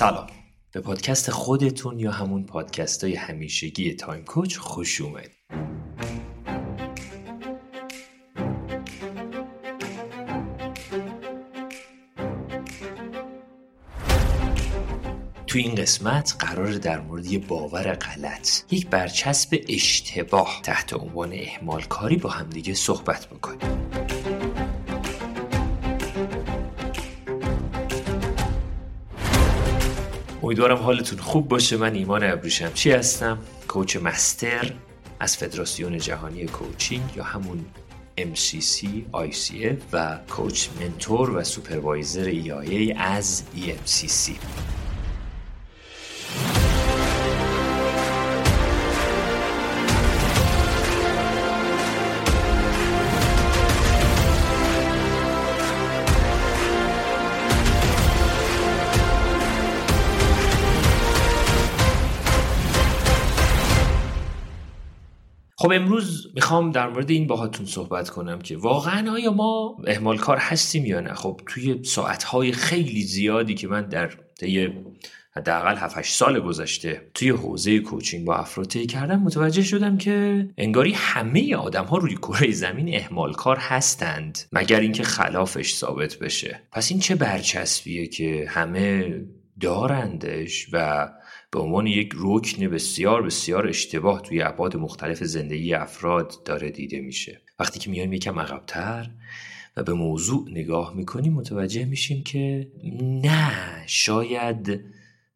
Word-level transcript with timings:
سلام. 0.00 0.26
به 0.72 0.80
پادکست 0.80 1.30
خودتون 1.30 1.98
یا 1.98 2.10
همون 2.10 2.44
پادکست 2.46 3.04
های 3.04 3.14
همیشگی 3.14 3.94
تایم 3.94 4.24
کوچ 4.24 4.56
خوش 4.56 5.00
اومد 5.00 5.30
تو 15.46 15.58
این 15.58 15.74
قسمت 15.74 16.36
قرار 16.38 16.72
در 16.72 17.00
مورد 17.00 17.26
یه 17.26 17.38
باور 17.38 17.94
غلط 17.94 18.72
یک 18.72 18.86
برچسب 18.86 19.58
اشتباه 19.68 20.60
تحت 20.62 20.94
عنوان 20.94 21.32
احمال 21.32 21.82
کاری 21.82 22.16
با 22.16 22.30
همدیگه 22.30 22.74
صحبت 22.74 23.26
بکنیم. 23.26 23.79
امیدوارم 30.50 30.76
حالتون 30.76 31.18
خوب 31.18 31.48
باشه. 31.48 31.76
من 31.76 31.94
ایمان 31.94 32.24
ابریشمچی 32.24 32.90
هستم 32.90 33.38
کوچ 33.68 33.96
مستر 33.96 34.72
از 35.20 35.36
فدراسیون 35.36 35.98
جهانی 35.98 36.46
کوچینگ 36.46 37.16
یا 37.16 37.24
همون 37.24 37.64
MCC, 38.18 38.86
ICF 39.14 39.82
و 39.92 40.18
کوچ 40.30 40.68
منتور 40.80 41.30
و 41.30 41.44
سوپروایزر 41.44 42.32
EIA 42.32 42.96
از 42.98 43.42
EMCC 43.56 44.30
خب 65.70 65.76
امروز 65.76 66.26
می‌خوام 66.34 66.70
در 66.70 66.88
مورد 66.88 67.10
این 67.10 67.26
باهاتون 67.26 67.66
صحبت 67.66 68.10
کنم 68.10 68.38
که 68.38 68.56
واقعا 68.56 69.12
آیا 69.12 69.32
ما 69.32 69.76
اهمال 69.86 70.18
کار 70.18 70.36
هستیم 70.36 70.86
یا 70.86 71.00
نه؟ 71.00 71.14
خب 71.14 71.40
توی 71.46 71.84
ساعتهای 71.84 72.52
خیلی 72.52 73.02
زیادی 73.02 73.54
که 73.54 73.68
من 73.68 73.88
در 73.88 74.10
طی 74.40 74.68
حداقل 75.36 75.76
7 75.76 76.02
سال 76.02 76.40
گذشته 76.40 77.10
توی 77.14 77.30
حوزه 77.30 77.78
کوچینگ 77.78 78.24
با 78.24 78.36
افراد 78.36 78.72
کردم 78.72 79.20
متوجه 79.20 79.62
شدم 79.62 79.96
که 79.96 80.48
انگاری 80.58 80.92
همه 80.92 81.56
آدم 81.56 81.84
ها 81.84 81.96
روی 81.96 82.14
کره 82.14 82.52
زمین 82.52 82.96
اهمال 82.96 83.32
کار 83.32 83.56
هستند 83.56 84.38
مگر 84.52 84.80
اینکه 84.80 85.02
خلافش 85.02 85.74
ثابت 85.74 86.18
بشه. 86.18 86.60
پس 86.72 86.90
این 86.90 87.00
چه 87.00 87.14
برچسبیه 87.14 88.06
که 88.06 88.46
همه 88.48 89.20
دارندش 89.60 90.66
و 90.72 91.08
به 91.52 91.60
عنوان 91.60 91.86
یک 91.86 92.12
رکن 92.16 92.68
بسیار 92.68 93.22
بسیار 93.22 93.66
اشتباه 93.68 94.22
توی 94.22 94.42
ابعاد 94.42 94.76
مختلف 94.76 95.24
زندگی 95.24 95.74
افراد 95.74 96.42
داره 96.44 96.70
دیده 96.70 97.00
میشه. 97.00 97.40
وقتی 97.58 97.78
که 97.78 97.90
میایم 97.90 98.12
یکم 98.12 98.38
عقبتر 98.38 99.10
و 99.76 99.82
به 99.82 99.92
موضوع 99.92 100.48
نگاه 100.50 100.96
می‌کنیم 100.96 101.32
متوجه 101.32 101.84
میشیم 101.84 102.22
که 102.22 102.72
نه 103.02 103.86
شاید 103.86 104.84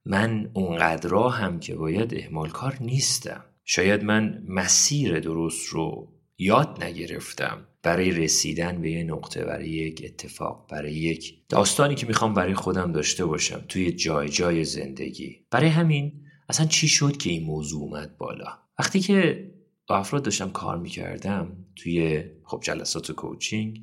من 0.07 0.51
اونقدرا 0.55 1.31
هم 1.31 1.61
که 1.61 1.75
باید 1.75 2.15
احمال 2.15 2.51
کار 2.51 2.77
نیستم. 2.81 3.45
شاید 3.65 4.05
من 4.05 4.45
مسیر 4.49 5.21
درست 5.21 5.69
رو 5.69 6.13
یاد 6.39 6.85
نگرفتم. 6.85 7.67
برای 7.85 8.11
رسیدن 8.11 8.81
به 8.81 8.91
یه 8.91 9.05
نقطه 9.05 9.45
برای 9.45 9.69
یک 9.69 10.03
اتفاق 10.05 10.67
برای 10.71 10.95
یک 10.95 11.35
داستانی 11.49 11.95
که 11.95 12.07
می‌خوام 12.07 12.35
برای 12.35 12.55
خودم 12.55 12.93
داشته 12.93 13.25
باشم 13.27 13.65
توی 13.69 13.93
جای 13.93 14.29
جای 14.29 14.65
زندگی. 14.65 15.47
برای 15.51 15.69
همین 15.69 16.13
اصلا 16.49 16.67
چی 16.67 16.89
شد 16.89 17.17
که 17.17 17.31
این 17.31 17.45
موضوع 17.45 17.83
اومد 17.83 18.19
بالا؟ 18.19 18.59
وقتی 18.79 19.01
که 19.01 19.51
با 19.87 19.97
افراد 19.97 20.23
داشتم 20.23 20.51
کار 20.51 20.79
می‌کردم 20.79 21.57
توی 21.77 22.25
خب 22.45 22.61
جلسات 22.63 23.13
کوچینگ 23.13 23.81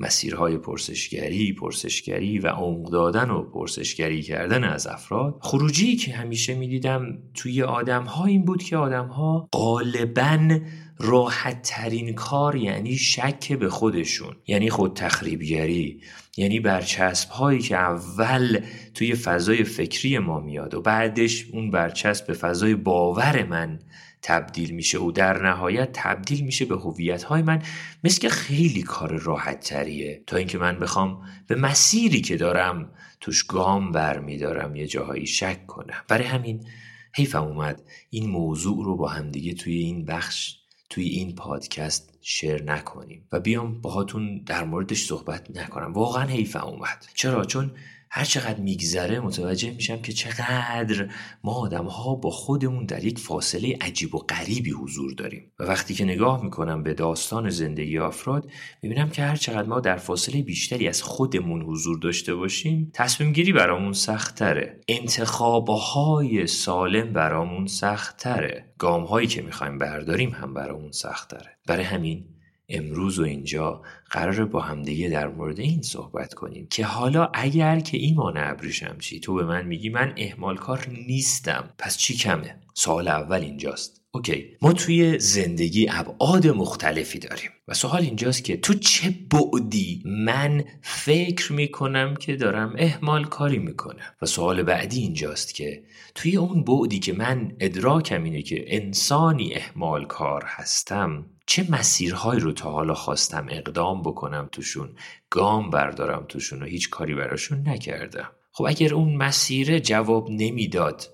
مسیرهای 0.00 0.58
پرسشگری، 0.58 1.52
پرسشگری 1.52 2.38
و 2.38 2.46
عمق 2.46 2.90
دادن 2.90 3.30
و 3.30 3.42
پرسشگری 3.42 4.22
کردن 4.22 4.64
از 4.64 4.86
افراد 4.86 5.38
خروجی 5.42 5.96
که 5.96 6.12
همیشه 6.12 6.54
می‌دیدم 6.54 7.18
توی 7.34 7.62
آدم 7.62 8.04
ها 8.04 8.24
این 8.24 8.44
بود 8.44 8.62
که 8.62 8.76
آدم 8.76 9.06
ها 9.06 9.48
غالبا 9.52 10.58
راحت 11.00 11.62
ترین 11.62 12.14
کار 12.14 12.56
یعنی 12.56 12.96
شک 12.96 13.52
به 13.52 13.68
خودشون 13.68 14.36
یعنی 14.46 14.70
خود 14.70 14.96
تخریبگری 14.96 16.02
یعنی 16.36 16.60
برچسب 16.60 17.30
هایی 17.30 17.58
که 17.58 17.76
اول 17.76 18.60
توی 18.94 19.14
فضای 19.14 19.64
فکری 19.64 20.18
ما 20.18 20.40
میاد 20.40 20.74
و 20.74 20.80
بعدش 20.80 21.46
اون 21.52 21.70
برچسب 21.70 22.26
به 22.26 22.32
فضای 22.32 22.74
باور 22.74 23.44
من 23.44 23.78
تبدیل 24.22 24.70
میشه 24.70 24.98
و 24.98 25.12
در 25.12 25.42
نهایت 25.42 25.88
تبدیل 25.92 26.44
میشه 26.44 26.64
به 26.64 26.76
هویت 26.76 27.22
های 27.22 27.42
من 27.42 27.62
مثل 28.04 28.20
که 28.20 28.28
خیلی 28.28 28.82
کار 28.82 29.18
راحت 29.18 29.60
تریه 29.60 30.22
تا 30.26 30.36
اینکه 30.36 30.58
من 30.58 30.78
بخوام 30.78 31.22
به 31.46 31.54
مسیری 31.54 32.20
که 32.20 32.36
دارم 32.36 32.90
توش 33.20 33.44
گام 33.44 33.92
برمیدارم 33.92 34.76
یه 34.76 34.86
جاهایی 34.86 35.26
شک 35.26 35.66
کنم. 35.66 36.04
برای 36.08 36.24
همین 36.24 36.66
حیفم 37.14 37.42
اومد 37.42 37.82
این 38.10 38.30
موضوع 38.30 38.84
رو 38.84 38.96
با 38.96 39.08
همدیگه 39.08 39.54
توی 39.54 39.74
این 39.74 40.04
بخش 40.04 40.58
توی 40.90 41.04
این 41.04 41.34
پادکست 41.34 42.18
شیر 42.20 42.62
نکنیم 42.62 43.28
و 43.32 43.40
بیام 43.40 43.80
باهاتون 43.80 44.38
در 44.46 44.64
موردش 44.64 45.04
صحبت 45.04 45.56
نکنم. 45.56 45.92
واقعا 45.92 46.24
حیفم 46.24 46.64
اومد. 46.66 47.04
چرا؟ 47.14 47.44
چون 47.44 47.70
هر 48.10 48.24
چقدر 48.24 48.60
میگذره 48.60 49.20
متوجه 49.20 49.70
میشم 49.70 50.02
که 50.02 50.12
چقدر 50.12 51.10
ما 51.44 51.52
آدم 51.52 51.84
ها 51.84 52.14
با 52.14 52.30
خودمون 52.30 52.86
در 52.86 53.04
یک 53.04 53.18
فاصله 53.18 53.78
عجیب 53.80 54.14
و 54.14 54.18
غریبی 54.18 54.70
حضور 54.70 55.12
داریم. 55.12 55.52
و 55.58 55.64
وقتی 55.64 55.94
که 55.94 56.04
نگاه 56.04 56.44
می‌کنم 56.44 56.82
به 56.82 56.94
داستان 56.94 57.50
زندگی 57.50 57.98
افراد 57.98 58.50
می‌بینم 58.82 59.10
که 59.10 59.22
هر 59.22 59.36
چقدر 59.36 59.68
ما 59.68 59.80
در 59.80 59.96
فاصله 59.96 60.42
بیشتری 60.42 60.88
از 60.88 61.02
خودمون 61.02 61.62
حضور 61.62 61.98
داشته 61.98 62.34
باشیم 62.34 62.90
تصمیم 62.94 63.32
گیری 63.32 63.52
برامون 63.52 63.92
سختتره. 63.92 64.80
انتخابهای 64.88 66.46
سالم 66.46 67.12
برامون 67.12 67.66
سختتره. 67.66 68.72
گام 68.78 69.04
هایی 69.04 69.26
که 69.26 69.42
می‌خوایم 69.42 69.78
برداریم 69.78 70.30
هم 70.30 70.54
برامون 70.54 70.92
سختتره. 70.92 71.58
برای 71.66 71.84
همین 71.84 72.24
امروز 72.68 73.18
و 73.18 73.22
اینجا 73.22 73.82
قرار 74.10 74.44
با 74.44 74.60
همدیگه 74.60 75.08
در 75.08 75.28
مورد 75.28 75.60
این 75.60 75.82
صحبت 75.82 76.34
کنیم 76.34 76.66
که 76.70 76.84
حالا 76.84 77.30
اگر 77.34 77.80
که 77.80 77.98
ایمان 77.98 78.34
ابریشم 78.36 78.96
چی 78.98 79.20
تو 79.20 79.34
به 79.34 79.44
من 79.44 79.66
میگی 79.66 79.88
من 79.88 80.14
احمال 80.16 80.56
کار 80.56 80.86
نیستم. 81.06 81.70
پس 81.78 81.96
چی 81.96 82.14
کمه؟ 82.14 82.56
سوال 82.74 83.08
اول 83.08 83.40
اینجاست. 83.40 83.98
اوکی. 84.10 84.56
ما 84.62 84.72
توی 84.72 85.18
زندگی 85.18 85.88
ابعاد 85.90 86.46
مختلفی 86.46 87.18
داریم 87.18 87.50
و 87.68 87.74
سوال 87.74 88.02
اینجاست 88.02 88.44
که 88.44 88.56
تو 88.56 88.74
چه 88.74 89.14
بعدی 89.30 90.02
من 90.06 90.64
فکر 90.82 91.52
می‌کنم 91.52 92.14
که 92.14 92.36
دارم 92.36 92.74
احمال 92.78 93.24
کاری 93.24 93.58
می‌کنم؟ 93.58 94.14
و 94.22 94.26
سوال 94.26 94.62
بعدی 94.62 95.00
اینجاست 95.00 95.54
که 95.54 95.82
توی 96.14 96.36
اون 96.36 96.64
بعدی 96.64 96.98
که 96.98 97.12
من 97.12 97.52
ادراکم 97.60 98.24
اینه 98.24 98.42
که 98.42 98.64
انسانی 98.76 99.54
احمال 99.54 100.06
کار 100.06 100.44
هستم 100.46 101.26
چه 101.48 101.66
مسیرهایی 101.70 102.40
رو 102.40 102.52
تا 102.52 102.70
حالا 102.70 102.94
خواستم 102.94 103.46
اقدام 103.50 104.02
بکنم 104.02 104.48
توشون 104.52 104.88
گام 105.30 105.70
بردارم 105.70 106.24
توشون 106.28 106.62
و 106.62 106.66
هیچ 106.66 106.90
کاری 106.90 107.14
براشون 107.14 107.68
نکردم. 107.68 108.30
خب 108.52 108.64
اگر 108.68 108.94
اون 108.94 109.16
مسیره 109.16 109.80
جواب 109.80 110.30
نمی‌داد 110.30 111.04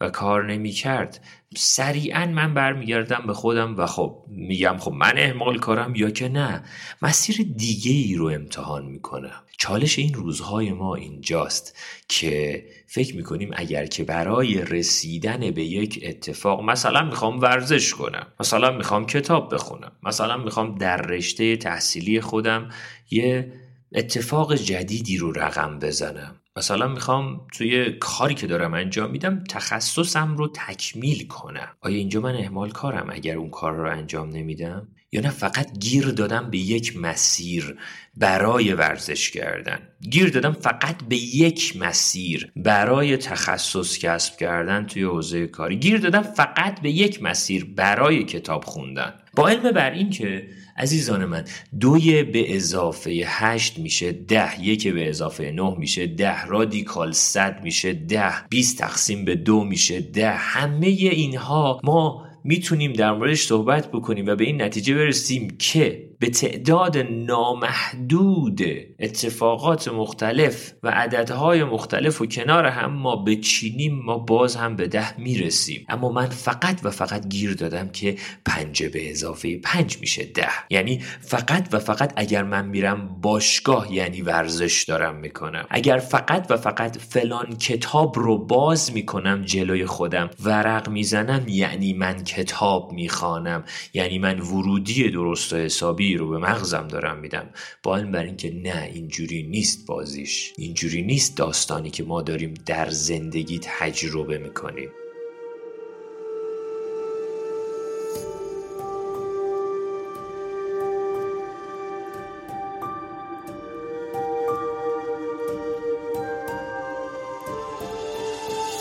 و 0.00 0.10
کار 0.10 0.52
نمی‌کرد. 0.52 1.24
سریعا 1.56 2.26
من 2.26 2.54
برمیگردم 2.54 3.24
به 3.26 3.34
خودم 3.34 3.76
و 3.76 3.86
خب 3.86 4.24
میگم 4.28 4.76
خب 4.78 4.92
من 4.92 5.12
احمال 5.16 5.58
کارم 5.58 5.94
یا 5.94 6.10
که 6.10 6.28
نه. 6.28 6.64
مسیر 7.02 7.46
دیگه 7.56 7.92
ای 7.92 8.14
رو 8.14 8.26
امتحان 8.26 8.86
می‌کنم. 8.86 9.42
چالش 9.58 9.98
این 9.98 10.14
روزهای 10.14 10.72
ما 10.72 10.94
اینجاست 10.94 11.78
که 12.08 12.64
فکر 12.86 13.16
می‌کنیم 13.16 13.50
اگر 13.54 13.86
که 13.86 14.04
برای 14.04 14.64
رسیدن 14.64 15.50
به 15.50 15.64
یک 15.64 16.00
اتفاق 16.02 16.62
مثلا 16.62 17.02
می‌خوام 17.02 17.40
ورزش 17.40 17.94
کنم 17.94 18.26
مثلا 18.40 18.70
می‌خوام 18.70 19.06
کتاب 19.06 19.54
بخونم 19.54 19.92
مثلا 20.02 20.36
می‌خوام 20.36 20.74
در 20.74 20.96
رشته 20.96 21.56
تحصیلی 21.56 22.20
خودم 22.20 22.68
یه 23.10 23.52
اتفاق 23.94 24.54
جدیدی 24.54 25.16
رو 25.16 25.32
رقم 25.32 25.78
بزنم. 25.78 26.40
مثلا 26.56 26.88
می‌خوام 26.88 27.46
توی 27.52 27.92
کاری 27.92 28.34
که 28.34 28.46
دارم 28.46 28.74
انجام 28.74 29.10
میدم 29.10 29.44
تخصصم 29.50 30.36
رو 30.36 30.48
تکمیل 30.48 31.26
کنم. 31.26 31.68
آیا 31.80 31.96
اینجا 31.96 32.20
من 32.20 32.34
احمال 32.34 32.70
کارم 32.70 33.06
اگر 33.10 33.36
اون 33.36 33.50
کار 33.50 33.72
رو 33.72 33.90
انجام 33.90 34.30
نمیدم؟ 34.30 34.88
یا 35.12 35.20
نه 35.20 35.30
فقط 35.30 35.78
گیر 35.78 36.08
دادم 36.08 36.50
به 36.50 36.58
یک 36.58 36.96
مسیر 36.96 37.76
برای 38.16 38.72
ورزش 38.72 39.30
کردن. 39.30 39.78
گیر 40.10 40.30
دادم 40.30 40.52
فقط 40.52 41.04
به 41.08 41.16
یک 41.16 41.76
مسیر 41.76 42.52
برای 42.56 43.16
تخصص 43.16 43.98
کسب 43.98 44.36
کردن 44.36 44.86
توی 44.86 45.02
حوزه 45.02 45.46
کاری. 45.46 45.76
گیر 45.76 45.98
دادم 45.98 46.22
فقط 46.22 46.80
به 46.80 46.90
یک 46.90 47.22
مسیر 47.22 47.64
برای 47.64 48.24
کتاب 48.24 48.64
خوندن. 48.64 49.14
با 49.34 49.48
علم 49.48 49.70
بر 49.70 49.90
این 49.90 50.10
که 50.10 50.48
عزیزان 50.76 51.24
من 51.24 51.44
دوی 51.80 52.22
به 52.22 52.56
اضافه 52.56 53.22
هشت 53.26 53.78
میشه 53.78 54.12
ده 54.12 54.64
یک 54.64 54.88
به 54.88 55.08
اضافه 55.08 55.50
نه 55.50 55.74
میشه 55.78 56.06
ده 56.06 56.44
رادیکال 56.44 57.12
صد 57.12 57.60
میشه 57.62 57.92
ده 57.92 58.48
بیست 58.48 58.78
تقسیم 58.78 59.24
به 59.24 59.34
دو 59.34 59.64
میشه 59.64 60.00
ده. 60.00 60.30
همه 60.30 60.86
اینها 60.86 61.80
ما 61.84 62.26
می‌تونیم 62.44 62.92
در 62.92 63.12
موردش 63.12 63.42
صحبت 63.42 63.88
بکنیم 63.92 64.26
و 64.26 64.34
به 64.34 64.44
این 64.44 64.62
نتیجه 64.62 64.94
برسیم 64.94 65.56
که 65.58 66.10
به 66.24 66.30
تعداد 66.30 66.98
نامحدود 66.98 68.60
اتفاقات 69.00 69.88
مختلف 69.88 70.72
و 70.82 70.88
عددهای 70.88 71.64
مختلف 71.64 72.20
و 72.20 72.26
کنار 72.26 72.66
هم 72.66 72.92
ما 72.92 73.16
به 73.16 73.36
چینیم 73.36 74.02
ما 74.04 74.18
باز 74.18 74.56
هم 74.56 74.76
به 74.76 74.88
ده 74.88 75.20
می‌رسیم. 75.20 75.86
اما 75.88 76.12
من 76.12 76.26
فقط 76.26 76.80
و 76.84 76.90
فقط 76.90 77.28
گیر 77.28 77.54
دادم 77.54 77.88
که 77.88 78.16
پنج 78.46 78.82
به 78.82 79.10
اضافه 79.10 79.58
پنج 79.58 79.98
میشه 80.00 80.24
ده. 80.24 80.48
یعنی 80.70 81.00
فقط 81.20 81.68
و 81.72 81.78
فقط 81.78 82.12
اگر 82.16 82.42
من 82.42 82.66
میرم 82.66 83.20
باشگاه 83.22 83.94
یعنی 83.94 84.22
ورزش 84.22 84.84
دارم 84.88 85.16
می‌کنم. 85.16 85.66
اگر 85.70 85.98
فقط 85.98 86.46
و 86.50 86.56
فقط 86.56 86.98
فلان 86.98 87.56
کتاب 87.56 88.18
رو 88.18 88.38
باز 88.38 88.92
می‌کنم 88.92 89.42
جلوی 89.42 89.86
خودم 89.86 90.30
ورق 90.44 90.88
می‌زنم 90.88 91.44
یعنی 91.48 91.92
من 91.92 92.24
کتاب 92.24 92.92
می‌خوانم. 92.92 93.64
یعنی 93.94 94.18
من 94.18 94.40
ورودی 94.40 95.10
درست 95.10 95.52
و 95.52 95.56
حسابی 95.56 96.13
رو 96.16 96.28
به 96.28 96.38
مغزم 96.38 96.88
دارم 96.88 97.18
میدم. 97.18 97.50
با 97.82 97.96
این 97.96 98.12
بر 98.12 98.22
اینکه 98.22 98.54
نه 98.54 98.90
اینجوری 98.94 99.42
نیست 99.42 99.86
بازیش. 99.86 100.52
اینجوری 100.56 101.02
نیست 101.02 101.36
داستانی 101.36 101.90
که 101.90 102.02
ما 102.04 102.22
داریم 102.22 102.54
در 102.66 102.90
زندگی 102.90 103.60
تجربه 103.62 104.38
می‌کنیم. 104.38 104.90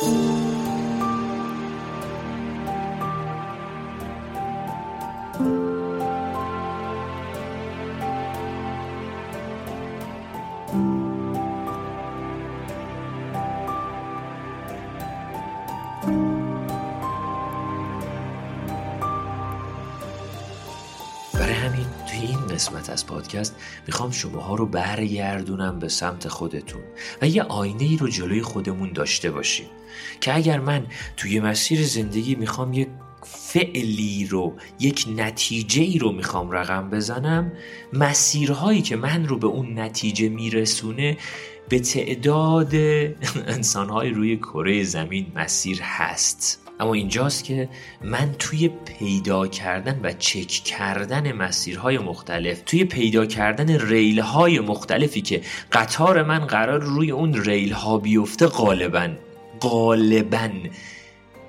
قسمت 0.03 0.32
از 22.93 23.07
پادکست 23.07 23.55
می‌خوام 23.87 24.11
شماها 24.11 24.55
رو 24.55 24.65
برگردونم 24.65 25.79
به 25.79 25.89
سمت 25.89 26.27
خودتون 26.27 26.81
و 27.21 27.27
یه 27.27 27.43
آینه 27.43 27.83
ای 27.83 27.97
رو 27.97 28.07
جلوی 28.07 28.41
خودمون 28.41 28.93
داشته 28.93 29.31
باشیم 29.31 29.67
که 30.21 30.35
اگر 30.35 30.59
من 30.59 30.85
توی 31.17 31.39
مسیر 31.39 31.85
زندگی 31.85 32.35
می‌خوام 32.35 32.73
یک 32.73 32.87
فعلی 33.25 34.27
رو 34.29 34.53
یک 34.79 35.05
نتیجه 35.15 35.81
ای 35.81 35.97
رو 35.97 36.11
می‌خوام 36.11 36.51
رقم 36.51 36.89
بزنم 36.89 37.51
مسیرهایی 37.93 38.81
که 38.81 38.95
من 38.95 39.27
رو 39.27 39.37
به 39.37 39.47
اون 39.47 39.79
نتیجه 39.79 40.29
میرسونه 40.29 41.17
به 41.69 41.79
تعداد 41.79 42.75
انسانهای 43.55 44.09
روی 44.09 44.37
کره 44.37 44.83
زمین 44.83 45.31
مسیر 45.35 45.81
هست. 45.81 46.59
اما 46.79 46.93
اینجاست 46.93 47.43
که 47.43 47.69
من 48.01 48.35
توی 48.39 48.67
پیدا 48.67 49.47
کردن 49.47 49.99
و 50.03 50.13
چک 50.13 50.47
کردن 50.47 51.31
مسیرهای 51.31 51.97
مختلف 51.97 52.61
توی 52.65 52.85
پیدا 52.85 53.25
کردن 53.25 53.79
ریل 53.79 54.19
های 54.19 54.59
مختلفی 54.59 55.21
که 55.21 55.41
قطار 55.71 56.23
من 56.23 56.39
قرار 56.39 56.79
روی 56.79 57.11
اون 57.11 57.33
ریل 57.33 57.71
ها 57.71 57.97
بیفته 57.97 58.47
غالبا 58.47 59.09
غالبا 59.61 60.49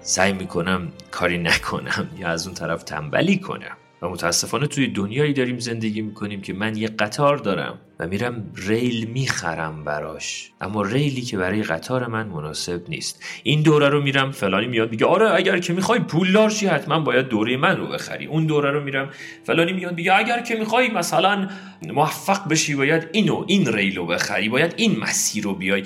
سعی 0.00 0.32
می‌کنم 0.32 0.92
کاری 1.10 1.38
نکنم 1.38 2.08
یا 2.18 2.28
از 2.28 2.46
اون 2.46 2.54
طرف 2.54 2.82
تنبلی 2.82 3.38
کنم. 3.38 3.76
و 4.04 4.08
متاسفانه 4.08 4.66
توی 4.66 4.86
دنیایی 4.86 5.32
داریم 5.32 5.58
زندگی 5.58 6.02
می‌کنیم 6.02 6.40
که 6.40 6.52
من 6.52 6.76
یه 6.76 6.88
قطار 6.88 7.36
دارم 7.36 7.78
و 8.00 8.06
میرم 8.06 8.52
ریل 8.56 9.04
می‌خرم 9.04 9.84
براش. 9.84 10.50
اما 10.60 10.82
ریلی 10.82 11.22
که 11.22 11.38
برای 11.38 11.62
قطار 11.62 12.06
من 12.06 12.26
مناسب 12.26 12.82
نیست. 12.88 13.24
این 13.42 13.62
دوره 13.62 13.88
رو 13.88 14.02
میرم 14.02 14.30
فلانی 14.30 14.66
میاد 14.66 14.90
میگه 14.90 15.06
آره 15.06 15.34
اگر 15.34 15.58
که 15.58 15.72
می‌خوای 15.72 16.00
پولدار 16.00 16.50
شی 16.50 16.66
حتما 16.66 17.00
باید 17.00 17.28
دوره 17.28 17.56
من 17.56 17.76
رو 17.76 17.86
بخری. 17.86 18.26
اون 18.26 18.46
دوره 18.46 18.70
رو 18.70 18.84
میرم 18.84 19.10
فلانی 19.44 19.72
میاد 19.72 19.96
میگه 19.96 20.14
اگر 20.14 20.40
که 20.40 20.54
می‌خوای 20.54 20.90
مثلا 20.90 21.48
موفق 21.82 22.48
بشی 22.48 22.74
باید 22.74 23.08
اینو 23.12 23.44
این 23.46 23.72
ریل 23.72 23.96
رو 23.96 24.06
بخری 24.06 24.48
باید 24.48 24.74
این 24.76 24.98
مسیر 24.98 25.44
رو 25.44 25.54
بیای. 25.54 25.82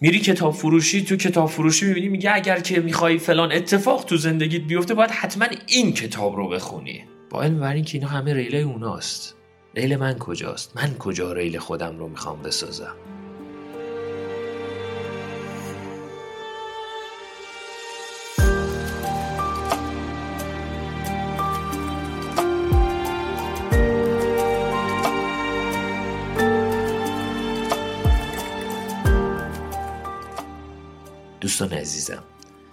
میری 0.00 0.18
کتاب 0.18 0.54
فروشی 0.54 1.04
تو 1.04 1.16
کتاب 1.16 1.48
فروشی 1.48 1.86
می‌بینی 1.86 2.08
میگه 2.08 2.34
اگر 2.34 2.60
که 2.60 2.80
می‌خوای 2.80 3.18
فلان 3.18 3.52
اتفاق 3.52 4.04
تو 4.04 4.16
زندگیت 4.16 4.62
بیفته 4.62 4.94
باید 4.94 5.10
حتما 5.10 5.46
این 5.66 5.92
کتاب 5.92 6.36
رو 6.36 6.48
بخونی. 6.48 7.04
با 7.30 7.42
علم 7.42 7.60
بر 7.60 7.80
که 7.80 7.98
اینا 7.98 8.10
همه 8.10 8.34
ریله 8.34 8.58
اوناست. 8.58 9.34
ریل 9.74 9.96
من 9.96 10.18
کجاست؟ 10.18 10.76
من 10.76 10.94
کجا 10.98 11.32
ریل 11.32 11.58
خودم 11.58 11.98
رو 11.98 12.08
می‌خوام 12.08 12.42
بسازم؟ 12.42 12.94
دوستان 31.40 31.72
عزیزم 31.72 32.22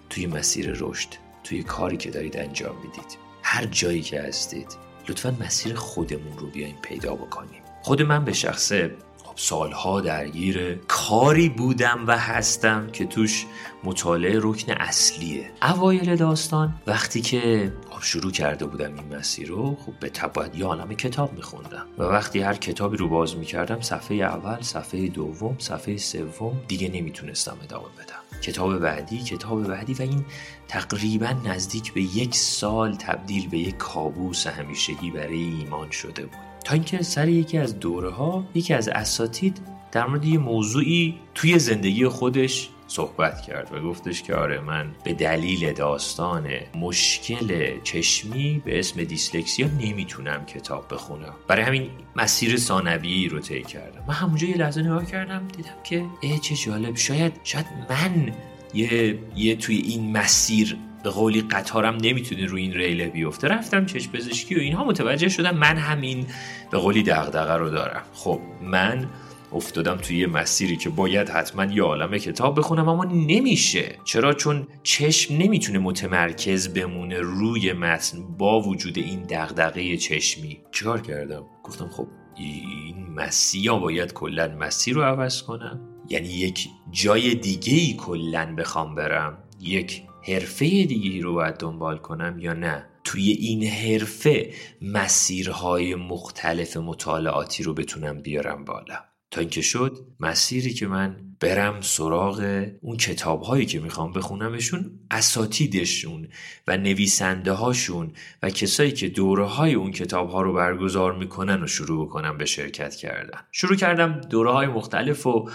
توی 0.09 0.27
مسیر 0.27 0.71
رشد 0.79 1.09
توی 1.43 1.63
کاری 1.63 1.97
که 1.97 2.11
دارید 2.11 2.37
انجام 2.37 2.75
می‌دید. 2.75 3.30
هر 3.53 3.65
جایی 3.65 4.01
که 4.01 4.21
هستید 4.21 4.77
لطفا 5.09 5.37
مسیر 5.39 5.75
خودمون 5.75 6.37
رو 6.37 6.47
بیاین 6.47 6.75
پیدا 6.81 7.15
بکنیم. 7.15 7.61
خود 7.81 8.01
من 8.01 8.25
به 8.25 8.33
شخصه 8.33 8.95
خب 9.23 9.33
سالها 9.35 10.01
درگیر 10.01 10.75
کاری 10.87 11.49
بودم 11.49 12.03
و 12.07 12.17
هستم 12.17 12.87
که 12.87 13.05
توش 13.05 13.45
مطالعه 13.83 14.39
رکن 14.41 14.71
اصلیه. 14.71 15.51
اوایل 15.61 16.15
داستان 16.15 16.73
وقتی 16.87 17.21
که 17.21 17.73
خب 17.89 18.01
شروع 18.01 18.31
کرده 18.31 18.65
بودم 18.65 18.95
این 18.95 19.15
مسیر 19.15 19.47
رو 19.47 19.75
خب 19.75 19.99
به 19.99 20.09
تباید 20.09 20.55
یه 20.55 20.65
عالم 20.65 20.93
کتاب 20.93 21.33
میخوندم. 21.33 21.85
و 21.97 22.03
وقتی 22.03 22.39
هر 22.39 22.53
کتابی 22.53 22.97
رو 22.97 23.07
باز 23.07 23.37
می‌کردم 23.37 23.81
صفحه 23.81 24.17
اول 24.17 24.61
صفحه 24.61 25.07
دوم 25.07 25.55
صفحه 25.59 25.97
سوم 25.97 26.61
دیگه 26.67 26.89
نمی‌تونستم 26.89 27.57
ادامه 27.63 27.87
بدم. 27.99 28.20
کتاب 28.41 28.79
بعدی 28.79 29.17
کتاب 29.17 29.67
بعدی 29.67 29.93
و 29.93 30.01
این 30.01 30.25
تقریبا 30.67 31.35
نزدیک 31.45 31.93
به 31.93 32.01
یک 32.01 32.35
سال 32.35 32.95
تبدیل 32.95 33.49
به 33.49 33.57
یک 33.57 33.77
کابوس 33.77 34.47
همیشگی 34.47 35.11
برای 35.11 35.43
ایمان 35.43 35.91
شده 35.91 36.25
بود. 36.25 36.37
تا 36.63 36.73
اینکه 36.73 37.03
سر 37.03 37.29
یکی 37.29 37.57
از 37.57 37.79
دوره 37.79 38.09
ها 38.09 38.43
یکی 38.55 38.73
از 38.73 38.87
اساتید 38.87 39.61
در 39.91 40.07
مورد 40.07 40.25
یه 40.25 40.37
موضوعی 40.37 41.19
توی 41.35 41.59
زندگی 41.59 42.07
خودش 42.07 42.69
صحبت 42.91 43.41
کرد 43.41 43.73
و 43.73 43.79
گفتش 43.79 44.23
که 44.23 44.35
آره 44.35 44.59
من 44.59 44.91
به 45.03 45.13
دلیل 45.13 45.73
داستان 45.73 46.47
مشکل 46.75 47.79
چشمی 47.83 48.61
به 48.65 48.79
اسم 48.79 49.03
دیسلکسیا 49.03 49.67
نمی‌تونم 49.67 50.45
کتاب 50.45 50.93
بخونم. 50.93 51.33
برای 51.47 51.63
همین 51.63 51.89
مسیر 52.15 52.57
ثانویی 52.57 53.29
رو 53.29 53.39
طی 53.39 53.63
کردم. 53.63 54.03
من 54.07 54.13
همونجا 54.13 54.47
یه 54.47 54.57
لحظه 54.57 54.81
نگاه 54.81 55.05
کردم 55.05 55.47
دیدم 55.57 55.83
که 55.83 56.05
اه 56.23 56.39
چه 56.39 56.55
جالب. 56.55 56.95
شاید 56.95 57.33
شاید 57.43 57.65
من 57.89 58.33
یه, 58.73 59.19
یه 59.35 59.55
توی 59.55 59.75
این 59.75 60.17
مسیر 60.17 60.77
به 61.03 61.09
قولی 61.09 61.41
قطارم 61.41 61.95
نمی‌تونه 61.95 62.45
روی 62.45 62.61
این 62.61 62.73
ریله 62.73 63.07
بیفته. 63.07 63.47
رفتم 63.47 63.85
چشم 63.85 64.11
پزشکی 64.11 64.55
و 64.55 64.59
اینها 64.59 64.83
متوجه 64.83 65.29
شدم 65.29 65.57
من 65.57 65.77
همین 65.77 66.25
به 66.71 66.77
قولی 66.77 67.03
دغدغه 67.03 67.53
رو 67.53 67.69
دارم. 67.69 68.03
خب 68.13 68.39
من 68.61 69.07
افتادم 69.53 69.97
توی 69.97 70.17
یه 70.17 70.27
مسیری 70.27 70.77
که 70.77 70.89
باید 70.89 71.29
حتما 71.29 71.65
یه 71.65 71.83
عالم 71.83 72.17
کتاب 72.17 72.59
بخونم 72.59 72.89
اما 72.89 73.03
نمیشه. 73.03 73.95
چرا؟ 74.03 74.33
چون 74.33 74.67
چشم 74.83 75.37
نمی‌تونه 75.37 75.79
متمرکز 75.79 76.73
بمونه 76.73 77.19
روی 77.19 77.73
متن 77.73 78.37
با 78.37 78.61
وجود 78.61 78.97
این 78.97 79.23
دغدغه 79.29 79.97
چشمی. 79.97 80.61
چیکار 80.71 81.01
کردم؟ 81.01 81.43
گفتم 81.63 81.89
خب 81.89 82.07
این 82.37 83.07
مسیر 83.15 83.71
باید 83.71 84.13
کلا 84.13 84.47
مسیر 84.47 84.95
رو 84.95 85.01
عوض 85.01 85.41
کنم 85.41 85.79
یعنی 86.09 86.27
یک 86.27 86.69
جای 86.91 87.35
دیگه 87.35 87.73
ای 87.73 87.93
کلا 87.93 88.55
بخوام 88.55 88.95
برم؟ 88.95 89.37
یک 89.59 90.03
حرفه 90.27 90.65
دیگه 90.65 91.21
رو 91.21 91.33
باید 91.33 91.55
دنبال 91.55 91.97
کنم 91.97 92.39
یا 92.39 92.53
نه؟ 92.53 92.85
توی 93.03 93.31
این 93.31 93.63
حرفه 93.63 94.53
مسیرهای 94.81 95.95
مختلف 95.95 96.77
مطالعاتی 96.77 97.63
رو 97.63 97.73
بتونم 97.73 98.21
بیارم 98.21 98.65
بالا. 98.65 99.10
تا 99.31 99.41
اینکه 99.41 99.61
شد 99.61 99.97
مسیری 100.19 100.73
که 100.73 100.87
من 100.87 101.15
برم 101.39 101.81
سراغ 101.81 102.65
اون 102.81 102.97
کتاب 102.97 103.41
هایی 103.41 103.65
که 103.65 103.79
می‌خوام 103.79 104.13
بخونمشون 104.13 104.99
اساتیدشون 105.11 106.27
و 106.67 106.77
نویسنده 106.77 107.51
هاشون 107.51 108.11
و 108.43 108.49
کسایی 108.49 108.91
که 108.91 109.09
دوره 109.09 109.45
های 109.45 109.73
اون 109.73 109.91
کتاب 109.91 110.29
ها 110.29 110.41
رو 110.41 110.53
برگزار 110.53 111.13
می‌کنن 111.17 111.63
و 111.63 111.67
شروع 111.67 112.05
بکنم 112.05 112.37
به 112.37 112.45
شرکت 112.45 112.95
کردن. 112.95 113.39
شروع 113.51 113.75
کردم 113.75 114.21
دوره 114.29 114.51
های 114.51 114.67
مختلف 114.67 115.27
و 115.27 115.49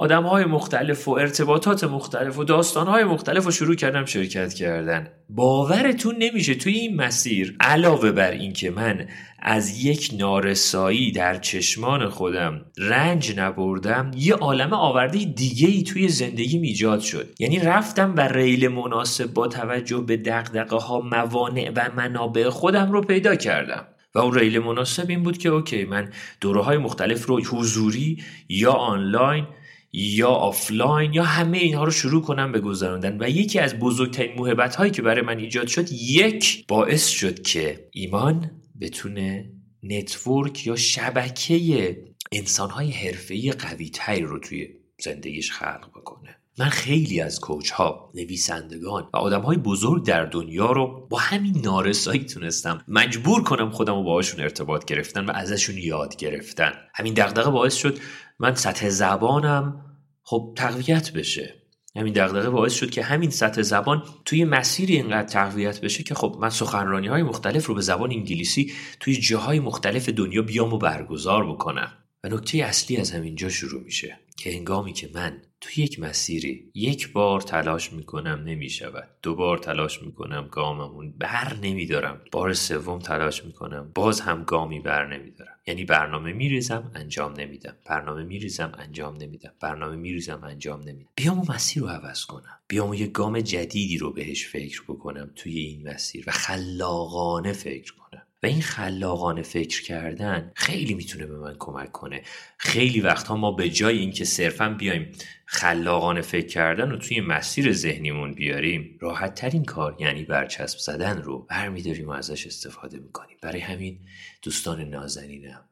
آدم 0.00 0.22
های 0.22 0.44
مختلف 0.44 1.08
و 1.08 1.10
ارتباطات 1.10 1.84
مختلف 1.84 2.38
و 2.38 2.44
داستان 2.44 2.86
های 2.86 3.04
مختلف 3.04 3.46
و 3.46 3.50
شروع 3.50 3.74
کردم 3.74 4.04
شرکت 4.04 4.54
کردن. 4.54 5.08
باورتون 5.28 6.16
نمیشه 6.18 6.54
توی 6.54 6.72
این 6.72 6.96
مسیر 6.96 7.56
علاوه 7.60 8.12
بر 8.12 8.30
اینکه 8.30 8.70
من 8.70 9.06
از 9.38 9.84
یک 9.84 10.10
نارسایی 10.18 11.12
در 11.12 11.38
چشمان 11.38 12.08
خودم 12.08 12.64
رنج 12.78 13.38
نبردم 13.38 14.10
یه 14.16 14.34
عالم 14.34 14.72
آورده 14.72 15.18
دیگه 15.24 15.68
ای 15.68 15.82
توی 15.82 16.08
زندگی 16.08 16.58
ایجاد 16.58 17.00
شد. 17.00 17.28
یعنی 17.38 17.58
رفتم 17.58 18.14
و 18.16 18.20
ریل 18.20 18.68
مناسب 18.68 19.26
با 19.26 19.48
توجه 19.48 20.00
به 20.00 20.16
دقدقه 20.16 20.76
ها 20.76 21.00
موانع 21.00 21.72
و 21.76 21.90
منابع 21.96 22.48
خودم 22.48 22.92
رو 22.92 23.00
پیدا 23.00 23.34
کردم. 23.34 23.86
و 24.14 24.18
اون 24.18 24.34
ریل 24.34 24.58
مناسب 24.58 25.08
این 25.08 25.22
بود 25.22 25.38
که 25.38 25.48
اوکی 25.48 25.84
من 25.84 26.10
دوره 26.40 26.60
های 26.60 26.78
مختلف 26.78 27.26
رو 27.26 27.44
حضوری 27.44 28.22
یا 28.48 28.72
آنلاین 28.72 29.46
یا 29.92 30.28
آفلاین 30.28 31.12
یا 31.12 31.24
همه 31.24 31.58
اینها 31.58 31.84
رو 31.84 31.90
شروع 31.90 32.22
کنم 32.22 32.52
به 32.52 32.60
گذراندن. 32.60 33.16
و 33.20 33.30
یکی 33.30 33.58
از 33.58 33.78
بزرگترین 33.78 34.36
موهبت 34.36 34.76
هایی 34.76 34.90
که 34.90 35.02
برای 35.02 35.22
من 35.22 35.38
ایجاد 35.38 35.66
شد 35.66 35.92
یک 35.92 36.66
باعث 36.66 37.06
شد 37.06 37.42
که 37.42 37.88
ایمان 37.92 38.50
بتونه 38.80 39.52
network 39.82 40.66
یا 40.66 40.76
شبکه 40.76 41.96
انسان 42.32 42.70
های 42.70 42.90
حرفه‌ای 42.90 43.52
قوی 43.52 43.90
رو 44.20 44.38
توی 44.38 44.68
زندگیش 44.98 45.52
خلق 45.52 45.90
بکنه. 45.90 46.39
من 46.58 46.68
خیلی 46.68 47.20
از 47.20 47.40
coach 47.40 47.70
ها 47.70 48.10
نویسندگان 48.14 49.08
و 49.12 49.16
آدم 49.16 49.40
های 49.40 49.56
بزرگ 49.56 50.06
در 50.06 50.24
دنیا 50.24 50.72
رو 50.72 51.06
با 51.10 51.18
همین 51.18 51.60
نارسایی 51.64 52.24
تونستم 52.24 52.84
مجبور 52.88 53.42
کنم 53.42 53.70
خودم 53.70 53.94
رو 53.94 54.02
باهاشون 54.02 54.40
ارتباط 54.40 54.84
گرفتن 54.84 55.24
و 55.24 55.30
ازشون 55.34 55.78
یاد 55.78 56.16
گرفتن. 56.16 56.72
همین 56.94 57.14
دغدغه 57.14 57.50
باعث 57.50 57.74
شد 57.74 57.98
من 58.38 58.54
سطح 58.54 58.88
زبانم 58.88 59.84
خب 60.22 60.54
تقویت 60.56 61.12
بشه. 61.12 61.54
همین 61.96 62.12
دغدغه 62.12 62.50
باعث 62.50 62.72
شد 62.72 62.90
که 62.90 63.02
همین 63.02 63.30
سطح 63.30 63.62
زبان 63.62 64.02
توی 64.24 64.44
مسیری 64.44 64.96
اینقدر 64.96 65.28
تقویت 65.28 65.80
بشه 65.80 66.02
که 66.02 66.14
خب 66.14 66.36
من 66.40 66.50
سخنرانی 66.50 67.08
های 67.08 67.22
مختلف 67.22 67.66
رو 67.66 67.74
به 67.74 67.80
زبان 67.80 68.12
انگلیسی 68.12 68.72
توی 69.00 69.16
جاهای 69.16 69.60
مختلف 69.60 70.08
دنیا 70.08 70.42
بیام 70.42 70.72
و 70.72 70.78
برگزار 70.78 71.52
بکنم. 71.52 71.92
و 72.24 72.28
نکته 72.28 72.58
اصلی 72.58 72.96
از 72.96 73.10
همینجا 73.10 73.48
شروع 73.48 73.82
میشه 73.82 74.18
که 74.36 74.52
هنگامی 74.52 74.92
که 74.92 75.10
من 75.14 75.42
تو 75.60 75.80
یک 75.80 76.00
مسیری 76.00 76.70
یک 76.74 77.12
بار 77.12 77.40
تلاش 77.40 77.92
می‌کنم 77.92 78.42
نمی‌شود 78.46 79.08
دو 79.22 79.34
بار 79.34 79.58
تلاش 79.58 80.02
می‌کنم 80.02 80.48
گاممون 80.50 81.14
بر 81.18 81.56
نمیدارم 81.62 82.20
بار 82.32 82.52
سوم 82.52 82.98
تلاش 82.98 83.44
می‌کنم 83.44 83.90
باز 83.94 84.20
هم 84.20 84.44
گامی 84.44 84.80
بر 84.80 85.16
نمیدارم. 85.16 85.56
یعنی 85.66 85.84
برنامه 85.84 86.32
میریزم 86.32 86.90
انجام 86.94 87.32
نمیدم. 87.32 87.76
برنامه 87.86 88.22
میریزم 88.22 88.72
انجام 88.78 89.16
نمیدم. 89.16 89.52
برنامه 89.60 89.96
میریزم 89.96 90.40
انجام 90.44 90.80
نمیدم. 90.80 91.10
بیام 91.14 91.40
و 91.40 91.44
مسیر 91.52 91.82
رو 91.82 91.88
عوض 91.88 92.24
کنم. 92.24 92.60
بیام 92.68 92.90
و 92.90 92.94
یک 92.94 93.12
گام 93.12 93.40
جدیدی 93.40 93.98
رو 93.98 94.12
بهش 94.12 94.48
فکر 94.48 94.82
بکنم 94.88 95.30
توی 95.36 95.58
این 95.58 95.88
مسیر 95.88 96.24
و 96.26 96.30
خلاقانه 96.30 97.52
فکر 97.52 97.94
کنم. 97.94 98.26
و 98.42 98.46
این 98.46 98.62
خلاقانه 98.62 99.42
فکر 99.42 99.82
کردن 99.82 100.52
خیلی 100.56 100.94
می‌تونه 100.94 101.26
به 101.26 101.38
من 101.38 101.56
کمک 101.58 101.92
کنه. 101.92 102.22
خیلی 102.58 103.00
وقتها 103.00 103.36
ما 103.36 103.52
به 103.52 103.70
جای 103.70 103.98
اینکه 103.98 104.24
صرفا 104.24 104.68
بیایم 104.68 105.12
خلاقانه 105.46 106.20
فکر 106.20 106.46
کردن 106.46 106.90
رو 106.90 106.96
توی 106.96 107.20
مسیر 107.20 107.72
ذهنیمون 107.72 108.34
بیاریم 108.34 108.98
راحت 109.00 109.34
ترین 109.34 109.64
کار 109.64 109.96
یعنی 110.00 110.24
برچسب 110.24 110.78
زدن 110.78 111.22
رو 111.22 111.38
برمیداریم 111.38 112.08
و 112.08 112.10
ازش 112.10 112.46
استفاده 112.46 112.98
می‌کنیم. 112.98 113.36
برای 113.42 113.60
همین 113.60 113.98
دوستان 114.42 114.80
نازنینم 114.80 115.68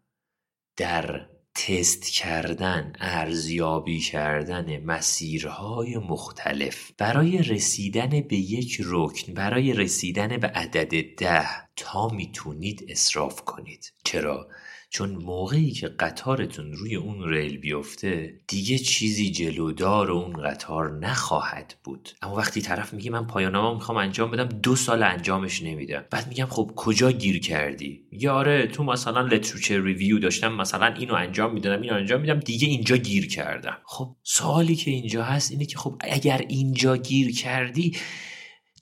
در 0.76 1.28
تست 1.59 2.05
کردن 2.05 2.93
ارزیابی 3.00 4.00
کردن 4.00 4.85
مسیرهای 4.85 5.97
مختلف 5.97 6.93
برای 6.99 7.38
رسیدن 7.38 8.09
به 8.21 8.37
یک 8.37 8.81
رکن 8.85 9.35
برای 9.35 9.73
رسیدن 9.73 10.37
به 10.37 10.47
عدد 10.47 11.17
ده 11.17 11.49
تا 11.77 12.09
می‌تونید 12.09 12.87
اصراف 12.88 13.43
کنید. 13.43 13.93
چرا؟ 14.05 14.49
چون 14.90 15.11
موقعی 15.11 15.71
که 15.71 15.88
قطارتون 15.88 16.73
روی 16.73 16.97
اون 16.97 17.28
ریل 17.28 17.59
بیفته 17.59 18.40
دیگه 18.49 18.78
چیزی 18.78 19.30
جلودار 19.30 20.11
اون 20.11 20.33
قطار 20.33 20.99
نخواهد 20.99 21.75
بود. 21.85 22.11
اما 22.23 22.37
وقتی 22.37 22.62
طرف 22.62 22.95
میگه 22.95 23.11
من 23.11 23.26
پایانامو 23.26 23.75
می‌خوام 23.75 23.99
انجام 23.99 24.30
بدم 24.30 24.45
دو 24.45 24.76
سال 24.76 25.02
انجامش 25.02 25.62
نمیدم 25.62 26.04
بعد 26.11 26.28
میگم 26.28 26.47
خب 26.50 26.73
کجا 26.76 27.12
گیر 27.12 27.40
کردی؟ 27.40 28.00
آره 28.30 28.66
تو 28.66 28.85
مثلا 28.85 29.21
لتروچر 29.21 29.83
ریویو 29.83 30.18
داشتم 30.18 30.52
مثلا 30.52 30.87
اینو 30.87 31.14
انجام 31.14 31.54
می‌دادم 31.54 31.83
اینو 31.83 31.95
انجام 31.95 32.21
میدم 32.21 32.40
دیگه 32.40 32.68
اینجا 32.68 32.97
گیر 32.97 33.28
کردم. 33.28 33.78
خب 33.85 34.16
سوالی 34.23 34.76
که 34.76 34.90
اینجا 34.90 35.25
هست 35.25 35.52
اینه 35.52 35.66
که 35.66 35.78
خب 35.78 35.95
اگر 36.00 36.45
اینجا 36.49 36.97
گیر 36.97 37.35
کردی 37.35 37.97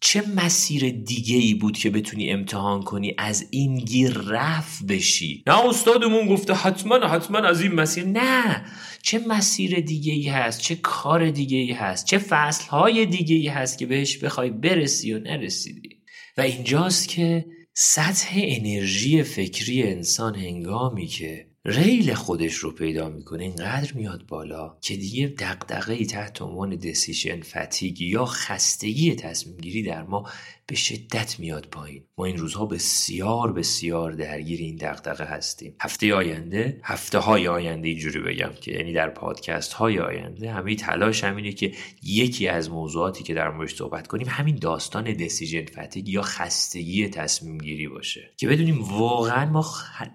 چه 0.01 0.23
مسیر 0.37 0.91
دیگه 0.91 1.37
ای 1.37 1.55
بود 1.55 1.79
که 1.79 1.91
بتونی 1.91 2.31
امتحان 2.31 2.83
کنی 2.83 3.15
از 3.19 3.47
این 3.51 3.79
گیر 3.79 4.19
رفت 4.19 4.87
بشی؟ 4.87 5.45
نه 5.47 5.69
استادمون 5.69 6.27
گفته 6.27 6.55
حتما 6.55 7.09
حتما 7.09 7.39
از 7.39 7.61
این 7.61 7.73
مسیر. 7.73 8.05
نه. 8.05 8.65
چه 9.03 9.19
مسیر 9.19 9.81
دیگه 9.81 10.13
ای 10.13 10.29
هست؟ 10.29 10.61
چه 10.61 10.75
کار 10.75 11.31
دیگه 11.31 11.59
ای 11.59 11.73
هست؟ 11.73 12.07
چه 12.07 12.19
فصل 12.19 12.69
های 12.69 13.07
دیگه 13.07 13.37
ای 13.37 13.49
هست 13.49 13.79
که 13.79 13.87
بهش 13.87 14.19
بخوای 14.19 14.51
برسی 14.51 15.13
و 15.13 15.19
نرسیدی؟ 15.19 16.03
و 16.37 16.41
اینجاست 16.41 17.09
که 17.09 17.47
سطح 17.75 18.31
انرژی 18.35 19.23
فکری 19.23 19.83
انسان 19.83 20.35
هنگامی 20.35 21.07
که 21.07 21.47
ریل 21.69 22.15
خودش 22.15 22.55
رو 22.55 22.71
پیدا 22.71 23.09
می‌کنه 23.09 23.43
اینقدر 23.43 23.93
میاد 23.93 24.27
بالا 24.27 24.77
که 24.81 24.97
دیگه 24.97 25.27
دقدقه 25.27 26.05
تحت 26.05 26.43
عنوان 26.43 26.77
دسیشن 26.77 27.41
فتیگ 27.43 28.01
یا 28.01 28.25
خستگی 28.25 29.15
تصمیم 29.15 29.57
گیری 29.57 29.83
در 29.83 30.03
ما 30.03 30.31
به 30.69 30.77
شدت 30.77 31.41
میاد 31.41 31.67
پایین. 31.67 32.03
ما 32.19 32.25
این 32.25 32.37
روزها 32.37 32.67
بسیار 32.67 33.53
بسیار 33.53 34.13
درگیر 34.13 34.61
این 34.61 34.77
دغدغه 34.77 35.25
هستیم. 35.25 35.75
هفته 35.81 36.15
آینده 36.15 36.81
هفته 36.85 37.19
های 37.19 37.49
آینده 37.49 37.89
اینجوری 37.89 38.21
بگم 38.21 38.51
که 38.61 38.73
یعنی 38.73 38.93
در 38.93 39.11
پادکست 39.11 39.73
های 39.73 39.99
آینده 39.99 40.53
همه 40.53 40.75
تلاش 40.75 41.25
همینه 41.25 41.53
که 41.53 41.73
یکی 42.03 42.49
از 42.49 42.71
موضوعاتی 42.71 43.25
که 43.25 43.35
در 43.35 43.51
موردش 43.51 43.75
صحبت 43.75 44.07
کنیم 44.07 44.27
همین 44.29 44.57
داستان 44.57 45.13
دسیژن 45.13 45.65
فتیگ 45.65 46.09
یا 46.09 46.23
خستگی 46.23 47.09
تصمیم 47.09 47.59
گیری 47.59 47.89
باشه. 47.89 48.31
که 48.37 48.49
بدونیم 48.49 48.83
واقعا 48.83 49.51
ما 49.51 49.67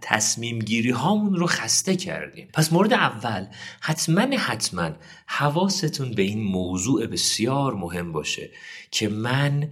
تصمیم 0.01 0.59
گیری 0.59 0.89
هامون 0.89 1.40
رو 1.41 1.47
خسته 1.47 1.95
کردیم. 1.95 2.47
پس 2.53 2.73
مورد 2.73 2.93
اول 2.93 3.45
حتما 3.81 4.37
حتما 4.37 4.91
حواستون 5.27 6.11
به 6.11 6.21
این 6.21 6.43
موضوع 6.43 7.07
بسیار 7.07 7.73
مهم 7.73 8.11
باشه 8.11 8.49
که 8.91 9.09
من 9.09 9.71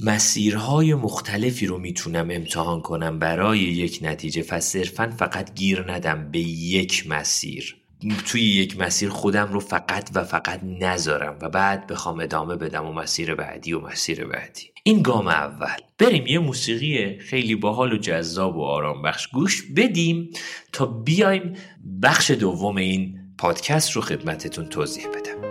مسیرهای 0.00 0.94
مختلفی 0.94 1.66
رو 1.66 1.78
می‌تونم 1.78 2.28
امتحان 2.30 2.80
کنم 2.80 3.18
برای 3.18 3.58
یک 3.58 3.98
نتیجه 4.02 4.44
و 4.50 4.60
صرفا 4.60 5.14
فقط 5.18 5.54
گیر 5.54 5.92
ندم 5.92 6.30
به 6.30 6.38
یک 6.38 7.06
مسیر. 7.06 7.76
توی 8.26 8.42
یک 8.42 8.80
مسیر 8.80 9.08
خودم 9.08 9.52
رو 9.52 9.60
فقط 9.60 10.10
و 10.14 10.24
فقط 10.24 10.60
نذارم 10.64 11.38
و 11.42 11.48
بعد 11.48 11.86
بخوام 11.86 12.20
ادامه 12.20 12.56
بدم 12.56 12.86
و 12.86 12.92
مسیر 12.92 13.34
بعدی 13.34 13.72
و 13.72 13.80
مسیر 13.80 14.24
بعدی. 14.24 14.69
این 14.82 15.02
گام 15.02 15.26
اول. 15.26 15.76
بریم 15.98 16.26
یه 16.26 16.38
موسیقی 16.38 17.18
خیلی 17.18 17.54
باحال 17.54 17.92
و 17.92 17.96
جذاب 17.96 18.56
و 18.56 18.62
آرام 18.62 19.02
بخش 19.02 19.28
گوش 19.28 19.62
بدیم 19.76 20.30
تا 20.72 20.86
بیایم 20.86 21.54
بخش 22.02 22.30
دوم 22.30 22.76
این 22.76 23.18
پادکست 23.38 23.92
رو 23.92 24.02
خدمتتون 24.02 24.66
توضیح 24.66 25.06
بدم. 25.08 25.49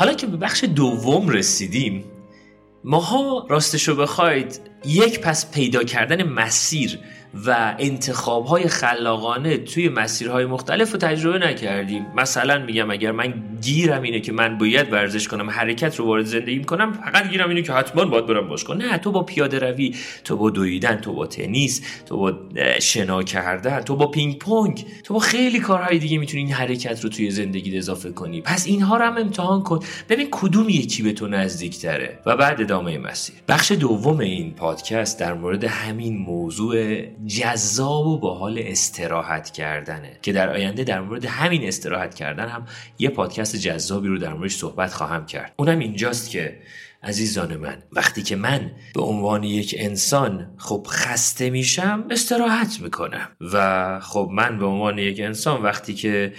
حالا 0.00 0.14
که 0.14 0.26
به 0.26 0.36
بخش 0.36 0.64
دوم 0.64 1.28
رسیدیم 1.28 2.04
ماها 2.84 3.46
راستشو 3.50 3.96
بخواید 3.96 4.60
یک 4.84 5.20
پس 5.20 5.50
پیدا 5.50 5.84
کردن 5.84 6.22
مسیر 6.22 6.98
و 7.46 7.76
انتخاب 7.78 8.46
های 8.46 8.68
خلاقانه 8.68 9.56
توی 9.56 9.88
مسیرهای 9.88 10.44
مختلف 10.44 10.92
رو 10.92 10.98
تجربه 10.98 11.38
نکردیم. 11.38 12.06
مثلا 12.16 12.58
میگم 12.58 12.90
اگر 12.90 13.12
من 13.12 13.34
گیرم 13.60 14.02
اینه 14.02 14.20
که 14.20 14.32
من 14.32 14.58
باید 14.58 14.92
ورزش 14.92 15.28
کنم 15.28 15.50
حرکت 15.50 15.96
رو 15.96 16.06
وارد 16.06 16.24
زندگیم 16.24 16.64
کنم 16.64 16.92
فقط 16.92 17.30
گیرم 17.30 17.48
اینه 17.48 17.62
که 17.62 17.72
حتما 17.72 18.04
باید 18.04 18.26
برم 18.26 18.56
کنم 18.56 18.82
نه 18.82 18.98
تو 18.98 19.12
با 19.12 19.22
پیاده 19.22 19.58
روی 19.58 19.94
تو 20.24 20.36
با 20.36 20.50
دویدن 20.50 20.96
تو 20.96 21.12
با 21.12 21.26
تنیس 21.26 21.82
تو 22.06 22.16
با 22.16 22.32
شنا 22.80 23.22
کردن 23.22 23.80
تو 23.80 23.96
با 23.96 24.06
پینگ 24.06 24.38
پونگ 24.38 24.86
تو 25.04 25.14
با 25.14 25.20
خیلی 25.20 25.60
کارهای 25.60 25.98
دیگه 25.98 26.18
می‌تونی 26.18 26.42
این 26.42 26.52
حرکت 26.52 27.04
رو 27.04 27.10
توی 27.10 27.30
زندگی 27.30 27.78
اضافه 27.78 28.10
کنی. 28.10 28.40
پس 28.40 28.66
اینها 28.66 28.96
رو 28.96 29.04
هم 29.04 29.16
امتحان 29.16 29.62
کن. 29.62 29.80
ببین 30.08 30.28
کدوم 30.30 30.68
یکی 30.68 31.02
به 31.02 31.12
تو 31.12 31.28
نزدیکتره. 31.28 32.18
و 32.26 32.36
بعد 32.36 32.60
ادامه 32.60 32.98
مسیر. 32.98 33.34
بخش 33.48 33.72
دوم 33.72 34.18
این 34.18 34.54
پادکست 34.54 35.20
در 35.20 35.34
مورد 35.34 35.64
همین 35.64 36.16
موضوع 36.16 37.02
جذاب 37.26 38.06
و 38.06 38.18
با 38.18 38.34
حال 38.34 38.58
استراحت 38.62 39.50
کردنه. 39.50 40.18
که 40.22 40.32
در 40.32 40.50
آینده 40.50 40.84
در 40.84 41.00
مورد 41.00 41.24
همین 41.24 41.68
استراحت 41.68 42.14
کردن 42.14 42.48
هم 42.48 42.66
یه 42.98 43.08
پادکست 43.08 43.56
جذابی 43.56 44.08
رو 44.08 44.18
در 44.18 44.32
موردش 44.32 44.54
صحبت 44.54 44.92
خواهم 44.92 45.26
کرد. 45.26 45.52
اونم 45.56 45.78
اینجاست 45.78 46.30
که 46.30 46.60
عزیزان 47.02 47.56
من 47.56 47.82
وقتی 47.92 48.22
که 48.22 48.36
من 48.36 48.70
به 48.94 49.02
عنوان 49.02 49.44
یک 49.44 49.74
انسان 49.78 50.54
خب 50.56 50.86
خسته 50.90 51.50
میشم 51.50 52.04
استراحت 52.10 52.80
می‌کنم. 52.80 53.28
و 53.40 54.00
خب 54.00 54.28
من 54.32 54.58
به 54.58 54.66
عنوان 54.66 54.98
یک 54.98 55.20
انسان 55.20 55.62
وقتی 55.62 55.94
که 55.94 56.32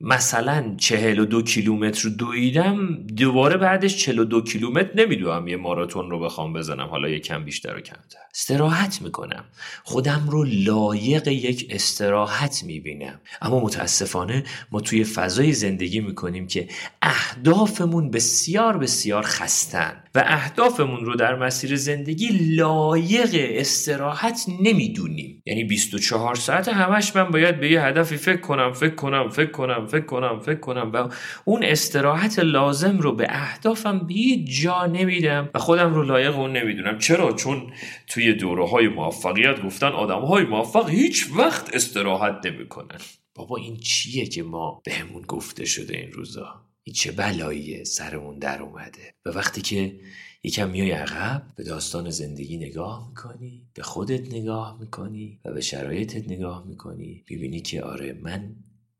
مثلا 0.00 0.74
چهل 0.78 1.18
و 1.18 1.24
دو 1.24 1.42
کیلومتر 1.42 2.08
دویدم 2.08 2.94
دوباره 3.16 3.56
بعدش 3.56 3.96
چهل 3.96 4.18
و 4.18 4.24
دو 4.24 4.40
کیلومتر 4.40 4.90
نمیدوم 4.94 5.48
یه 5.48 5.56
ماراتون 5.56 6.10
رو 6.10 6.20
بخوام 6.20 6.52
بزنم 6.52 6.86
حالا 6.86 7.08
یه 7.08 7.18
کم 7.18 7.44
بیشتر 7.44 7.76
و 7.76 7.80
کمتر. 7.80 8.18
استراحت 8.34 9.02
می‌کنم. 9.02 9.44
خودم 9.84 10.26
رو 10.30 10.44
لایق 10.44 11.28
یک 11.28 11.66
استراحت 11.70 12.64
می‌بینم. 12.64 13.20
اما 13.42 13.60
متاسفانه 13.60 14.44
ما 14.70 14.80
توی 14.80 15.04
فضای 15.04 15.52
زندگی 15.52 16.00
می‌کنیم 16.00 16.46
که 16.46 16.68
اهدافمون 17.02 18.10
بسیار 18.10 18.78
بسیار 18.78 19.22
خستن. 19.22 20.02
و 20.14 20.22
اهدافمون 20.26 21.04
رو 21.04 21.16
در 21.16 21.34
مسیر 21.34 21.76
زندگی 21.76 22.28
لایق 22.56 23.30
استراحت 23.32 24.46
نمی‌دونیم. 24.62 25.42
یعنی 25.46 25.64
24 25.64 26.34
ساعت 26.34 26.68
همش 26.68 27.16
من 27.16 27.24
باید 27.24 27.60
به 27.60 27.70
یه 27.70 27.82
هدفی 27.82 28.16
فکر 28.16 28.40
کنم 28.40 28.72
فکر 28.72 28.94
کنم 28.94 29.28
فکر 29.28 29.50
کنم 29.50 29.86
فکر 29.86 30.04
کنم 30.04 30.40
فکر 30.40 30.60
کنم 30.60 30.90
و 30.94 31.08
اون 31.44 31.64
استراحت 31.64 32.38
لازم 32.38 32.98
رو 32.98 33.16
به 33.16 33.26
اهدافم 33.28 33.98
به 33.98 34.14
جا 34.62 34.86
نمیدم 34.86 35.50
و 35.54 35.58
خودم 35.58 35.94
رو 35.94 36.02
لایق 36.02 36.38
اون 36.38 36.52
نمی‌دونم. 36.52 36.98
چرا؟ 36.98 37.32
چون 37.32 37.72
توی 38.06 38.32
دوره 38.32 38.68
های 38.68 38.88
موفقیت 38.88 39.62
گفتن 39.62 39.88
آدم 39.88 40.20
های 40.20 40.44
موفق 40.44 40.88
هیچ 40.88 41.26
وقت 41.36 41.74
استراحت 41.74 42.46
نمی‌کنن. 42.46 42.98
بابا 43.34 43.56
این 43.56 43.76
چیه 43.76 44.26
که 44.26 44.42
ما 44.42 44.82
بهمون 44.84 45.22
گفته 45.22 45.64
شده 45.64 45.96
این 45.96 46.12
روزا؟ 46.12 46.69
این 46.90 46.94
چه 46.94 47.12
بلاییه 47.12 47.84
سرمون 47.84 48.38
در 48.38 48.62
اومده. 48.62 49.14
و 49.24 49.30
وقتی 49.30 49.62
که 49.62 50.00
یکم 50.42 50.70
میای 50.70 50.90
عقب 50.90 51.52
به 51.56 51.64
داستان 51.64 52.10
زندگی 52.10 52.56
نگاه 52.56 53.08
می‌کنی 53.08 53.68
به 53.74 53.82
خودت 53.82 54.34
نگاه 54.34 54.80
می‌کنی 54.80 55.40
و 55.44 55.52
به 55.52 55.60
شرایطت 55.60 56.28
نگاه 56.28 56.66
می‌کنی 56.66 57.24
می‌بینی 57.30 57.60
که 57.60 57.82
آره 57.82 58.12
من 58.12 58.56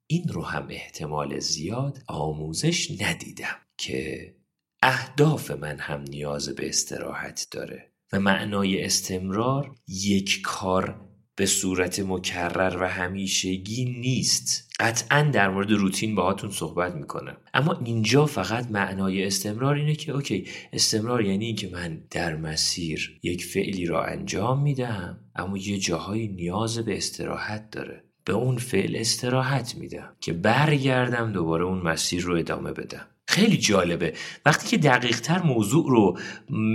این 0.06 0.28
رو 0.28 0.42
هم 0.42 0.66
احتمال 0.70 1.38
زیاد 1.38 2.02
آموزش 2.06 3.02
ندیدم 3.02 3.56
که 3.78 4.34
اهداف 4.82 5.50
من 5.50 5.78
هم 5.78 6.00
نیاز 6.00 6.48
به 6.48 6.68
استراحت 6.68 7.48
داره. 7.50 7.92
و 8.12 8.20
معنای 8.20 8.84
استمرار 8.84 9.74
یک 9.88 10.40
کار 10.44 11.09
به 11.40 11.46
صورت 11.46 12.00
مکرر 12.00 12.76
و 12.80 12.88
همیشگی 12.88 13.84
نیست. 13.84 14.74
قطعا 14.80 15.22
در 15.22 15.50
مورد 15.50 15.70
روتین 15.70 16.14
باهاتون 16.14 16.50
صحبت 16.50 16.94
می‌کنم. 16.94 17.36
اما 17.54 17.80
اینجا 17.84 18.26
فقط 18.26 18.70
معنای 18.70 19.24
استمرار 19.24 19.74
اینه 19.74 19.94
که 19.94 20.12
اوکی 20.12 20.46
استمرار 20.72 21.24
یعنی 21.24 21.44
اینکه 21.44 21.68
من 21.72 22.00
در 22.10 22.36
مسیر 22.36 23.18
یک 23.22 23.44
فعلی 23.44 23.86
را 23.86 24.04
انجام 24.04 24.62
میدم 24.62 25.18
اما 25.36 25.56
یه 25.56 25.78
جاهایی 25.78 26.28
نیاز 26.28 26.78
به 26.78 26.96
استراحت 26.96 27.70
داره. 27.70 28.04
به 28.24 28.32
اون 28.32 28.56
فعل 28.56 28.96
استراحت 28.96 29.74
میدم 29.74 30.16
که 30.20 30.32
برگردم 30.32 31.32
دوباره 31.32 31.64
اون 31.64 31.78
مسیر 31.78 32.22
رو 32.22 32.36
ادامه 32.36 32.72
بدم. 32.72 33.06
خیلی 33.30 33.56
جالبه. 33.56 34.12
وقتی 34.46 34.68
که 34.68 34.78
دقیق 34.78 35.20
تر 35.20 35.42
موضوع 35.42 35.86
رو 35.88 36.18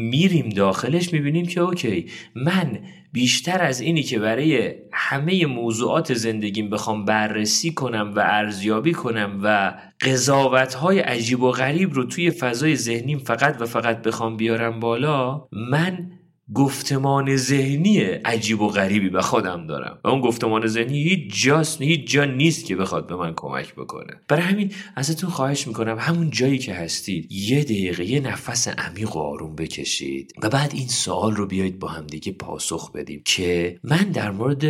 میریم 0.10 0.50
داخلش 0.50 1.14
می‌بینیم 1.14 1.46
که 1.46 1.62
اوکی 1.62 2.10
من 2.36 2.80
بیشتر 3.12 3.62
از 3.62 3.82
اینی 3.82 4.04
که 4.04 4.20
برای 4.20 4.74
همه 4.94 5.46
موضوعات 5.46 6.14
زندگیم 6.14 6.70
بخوام 6.70 7.06
بررسی 7.06 7.72
کنم 7.72 8.14
و 8.16 8.20
ارزیابی 8.20 8.94
کنم 8.94 9.40
و 9.44 9.74
قضاوت 10.02 10.74
های 10.74 11.00
عجیب 11.00 11.42
و 11.42 11.52
غریب 11.52 11.94
رو 11.94 12.04
توی 12.04 12.32
فضای 12.32 12.76
ذهنیم 12.76 13.18
فقط 13.20 13.62
و 13.62 13.66
فقط 13.66 14.02
بخوام 14.02 14.38
بیارم 14.38 14.80
بالا 14.80 15.48
من 15.52 16.12
گفتمان 16.54 17.36
ذهنی 17.36 18.00
عجیب 18.02 18.62
و 18.62 18.68
غریبی 18.68 19.10
به 19.10 19.22
خودم 19.22 19.68
دارم. 19.68 20.00
و 20.04 20.08
اون 20.08 20.22
گفتمان 20.22 20.68
ذهنی 20.68 21.04
هیچ 21.04 21.44
جاست 21.44 21.82
هیچ 21.82 22.12
جا 22.12 22.26
نیست 22.26 22.66
که 22.66 22.76
بخواد 22.76 23.08
به 23.08 23.16
من 23.16 23.34
کمک 23.36 23.76
بکنه. 23.76 24.14
برای 24.28 24.44
همین 24.44 24.72
ازتون 24.96 25.30
خواهش 25.30 25.68
می‌کنم 25.68 25.98
همون 26.00 26.30
جایی 26.30 26.58
که 26.58 26.74
هستید 26.74 27.32
یه 27.32 27.64
دقیقه 27.64 28.06
یه 28.06 28.20
نفس 28.20 28.68
عمیق 28.68 29.16
و 29.16 29.20
آروم 29.20 29.56
بکشید 29.56 30.34
و 30.44 30.50
بعد 30.50 30.72
این 30.74 30.88
سوال 30.88 31.36
رو 31.36 31.48
بیایید 31.48 31.80
با 31.80 31.88
هم 31.88 32.08
دیگه 32.08 32.32
پاسخ 32.32 32.92
بدیم 32.92 33.22
که 33.26 33.80
من 33.84 34.04
در 34.14 34.32
مورد 34.32 34.64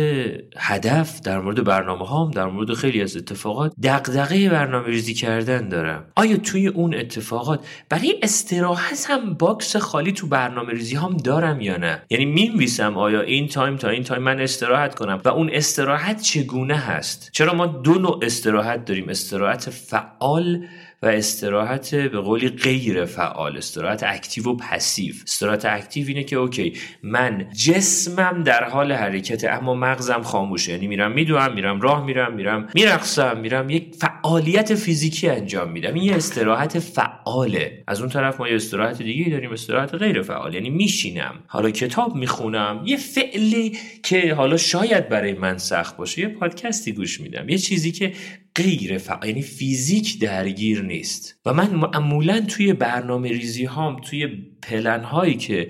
هدف 0.56 1.20
در 1.20 1.40
مورد 1.40 1.64
برنامه 1.64 2.06
هام 2.06 2.30
در 2.30 2.46
مورد 2.46 2.74
خیلی 2.74 3.02
از 3.02 3.16
اتفاقات 3.16 3.72
دغدغه 3.82 4.48
برنامه 4.48 4.86
ریزی 4.86 5.14
کردن 5.14 5.68
دارم. 5.68 6.04
آیا 6.16 6.36
توی 6.36 6.66
اون 6.66 6.94
اتفاقات 6.94 7.66
برای 7.88 8.20
استراحت 8.22 9.06
هم 9.08 9.34
box 9.34 9.76
خالی 9.76 10.12
تو 10.12 10.26
برنامه 10.26 10.72
ریزی 10.72 10.96
هم 10.96 11.16
دارم 11.16 11.60
یا 11.66 11.76
نه. 11.76 12.02
یعنی 12.10 12.24
می‌نویسم 12.24 12.98
آیا 12.98 13.20
این 13.20 13.48
time 13.48 13.76
تا 13.76 13.88
این 13.88 14.02
time 14.02 14.22
من 14.22 14.40
استراحت 14.40 14.94
کنم 14.94 15.20
و 15.24 15.28
اون 15.28 15.50
استراحت 15.52 16.20
چگونه 16.22 16.76
هست؟ 16.76 17.30
چرا 17.32 17.54
ما 17.54 17.66
دو 17.66 17.94
نوع 17.94 18.20
استراحت 18.22 18.84
داریم؟ 18.84 19.08
استراحت 19.08 19.70
فعال 19.70 20.66
و 21.02 21.06
استراحت 21.06 21.94
به 21.94 22.20
قولی 22.20 22.48
غیر 22.48 23.04
فعال 23.04 23.56
استراحت 23.56 24.02
active 24.02 24.44
و 24.44 24.56
passive. 24.56 25.14
استراحت 25.26 25.64
active 25.64 26.08
اینه 26.08 26.24
که 26.24 26.36
okay 26.36 26.72
من 27.02 27.46
جسمم 27.64 28.42
در 28.42 28.64
حال 28.64 28.92
حرکت 28.92 29.44
اما 29.44 29.74
مغزم 29.74 30.22
خاموشه. 30.22 30.72
یعنی 30.72 30.86
میرم 30.86 31.12
میدوم 31.12 31.54
میرم 31.54 31.80
راه 31.80 32.06
میرم 32.06 32.34
میرم 32.34 32.68
میرقصم 32.74 33.40
میرم. 33.40 33.70
یک 33.70 33.94
فعالیت 33.94 34.74
فیزیکی 34.74 35.28
انجام 35.28 35.72
میدم. 35.72 35.94
این 35.94 36.02
یه 36.02 36.14
استراحت 36.14 36.78
فعاله. 36.78 37.84
از 37.88 38.00
اون 38.00 38.10
طرف 38.10 38.40
ما 38.40 38.48
یه 38.48 38.54
استراحت 38.54 39.02
دیگه 39.02 39.30
داریم 39.30 39.52
استراحت 39.52 39.94
غیر 39.94 40.22
فعال. 40.22 40.54
یعنی 40.54 40.70
میشینم 40.70 41.34
حالا 41.46 41.70
کتاب 41.70 42.14
می‌خونم 42.14 42.82
یه 42.84 42.96
فعلی 42.96 43.78
که 44.02 44.34
حالا 44.34 44.56
شاید 44.56 45.08
برای 45.08 45.32
من 45.32 45.58
سخت 45.58 45.96
باشه 45.96 46.20
یه 46.22 46.28
پادکستی 46.28 46.92
گوش 46.92 47.20
میدم. 47.20 47.48
یه 47.48 47.58
چیزی 47.58 47.92
که 47.92 48.12
غیر 48.56 48.98
فعال 48.98 49.28
یعنی 49.28 49.42
فیزیک 49.42 50.20
درگیر 50.20 50.82
نیست. 50.82 51.40
و 51.46 51.52
من 51.52 51.70
معمولا 51.70 52.40
توی 52.40 52.72
برنامه 52.72 53.28
ریزی 53.28 53.64
هام 53.64 53.96
توی 54.00 54.26
پلن 54.62 55.04
هایی 55.04 55.34
که 55.34 55.68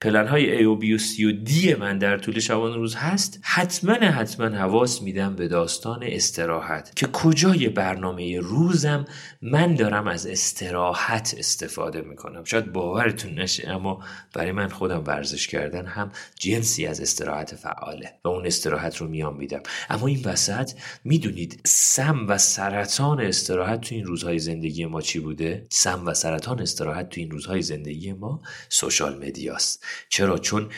پلن 0.00 0.28
های 0.28 0.58
A 0.58 0.66
و 0.66 0.80
B 0.80 0.84
و 0.84 0.98
C 0.98 1.20
و 1.20 1.44
D 1.46 1.78
من 1.78 1.98
در 1.98 2.18
طول 2.18 2.40
شبان 2.40 2.74
روز 2.74 2.94
هست 2.94 3.40
حتما 3.42 3.94
حتما 3.94 4.46
حواس 4.46 5.02
میدم 5.02 5.36
به 5.36 5.48
داستان 5.48 6.00
استراحت 6.02 6.92
که 6.96 7.06
کجای 7.06 7.68
برنامه 7.68 8.40
روزم 8.40 9.04
من 9.42 9.74
دارم 9.74 10.06
از 10.06 10.26
استراحت 10.26 11.34
استفاده 11.38 12.00
می‌کنم. 12.00 12.44
شاید 12.44 12.72
باورتون 12.72 13.34
نشه 13.38 13.68
اما 13.68 14.04
برای 14.34 14.52
من 14.52 14.68
خودم 14.68 15.04
ورزش 15.06 15.46
کردن 15.46 15.86
هم 15.86 16.12
جنسی 16.40 16.86
از 16.86 17.00
استراحت 17.00 17.54
فعاله 17.54 18.12
و 18.24 18.28
اون 18.28 18.46
استراحت 18.46 18.96
رو 18.96 19.08
میام 19.08 19.36
میدم. 19.36 19.62
اما 19.90 20.06
این 20.06 20.20
وسط 20.24 20.72
می‌دونید 21.04 21.60
سم 21.64 22.26
و 22.28 22.38
سرطان 22.38 23.20
استراحت 23.20 23.80
تو 23.80 23.94
این 23.94 24.04
روزهای 24.04 24.38
زندگی 24.38 24.86
ما 24.86 25.00
چی 25.00 25.18
بوده؟ 25.18 25.66
سم 25.70 26.06
و 26.06 26.14
سرطان 26.14 26.60
استراحت 26.60 27.08
تو 27.08 27.20
این 27.20 27.30
روزهای 27.30 27.62
زندگی 27.62 28.12
ما 28.12 28.42
سوشال 28.68 29.26
مدیاست. 29.26 29.85
چرا؟ 30.08 30.38
چون 30.38 30.68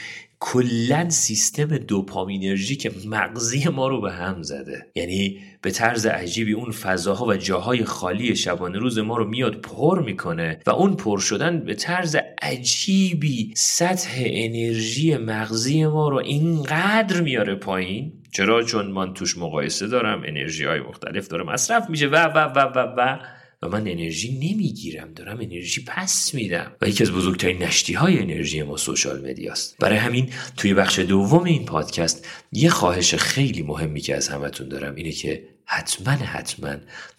کلا 0.40 1.10
سیستم 1.10 1.78
دوپامینرژی 1.78 2.78
مغزی 3.06 3.68
ما 3.68 3.88
رو 3.88 4.00
به 4.00 4.12
هم 4.12 4.42
زده. 4.42 4.86
یعنی 4.94 5.38
به 5.62 5.70
طرز 5.70 6.06
عجیبی 6.06 6.52
اون 6.52 6.70
فضاها 6.70 7.26
و 7.26 7.34
جاهای 7.34 7.84
خالی 7.84 8.36
شبانه 8.36 8.78
روز 8.78 8.98
ما 8.98 9.16
رو 9.16 9.28
میاد 9.28 9.60
پر 9.60 10.02
می‌کنه 10.02 10.60
و 10.66 10.70
اون 10.70 10.96
پر 10.96 11.18
شدن 11.18 11.60
به 11.60 11.74
طرز 11.74 12.16
عجیبی 12.42 13.52
سطح 13.56 14.10
انرژی 14.16 15.16
مغزی 15.16 15.86
ما 15.86 16.08
رو 16.08 16.16
اینقدر 16.16 17.20
میاره 17.20 17.54
پایین. 17.54 18.12
چرا؟ 18.32 18.62
چون 18.62 18.86
من 18.86 19.14
توش 19.14 19.38
مقایسه 19.38 19.86
دارم 19.86 20.22
انرژی 20.26 20.64
های 20.64 20.80
مختلف 20.80 21.28
داره 21.28 21.44
مصرف 21.44 21.90
میشه 21.90 22.06
و 22.06 22.16
و 22.16 22.38
و 22.38 22.58
و 22.58 22.78
و 22.78 22.94
و 22.96 23.18
من 23.62 23.80
انرژی 23.80 24.32
نمی‌گیرم 24.32 25.12
دارم 25.12 25.40
انرژی 25.40 25.84
پس 25.86 26.34
میدم. 26.34 26.72
و 26.82 26.88
یکی 26.88 27.02
از 27.02 27.12
بزرگترین 27.12 27.62
نشتی 27.62 27.94
های 27.94 28.18
انرژی 28.18 28.62
ما 28.62 28.76
سوشال 28.76 29.30
مدیاست. 29.30 29.76
برای 29.78 29.98
همین 29.98 30.30
توی 30.56 30.74
بخش 30.74 30.98
دوم 30.98 31.44
این 31.44 31.64
پادکست 31.64 32.28
یه 32.52 32.70
خواهش 32.70 33.14
خیلی 33.14 33.62
مهمی 33.62 34.00
که 34.00 34.16
از 34.16 34.28
همتون 34.28 34.68
دارم 34.68 34.94
اینه 34.94 35.12
که 35.12 35.48
حتما 35.64 36.12
حتما 36.12 36.76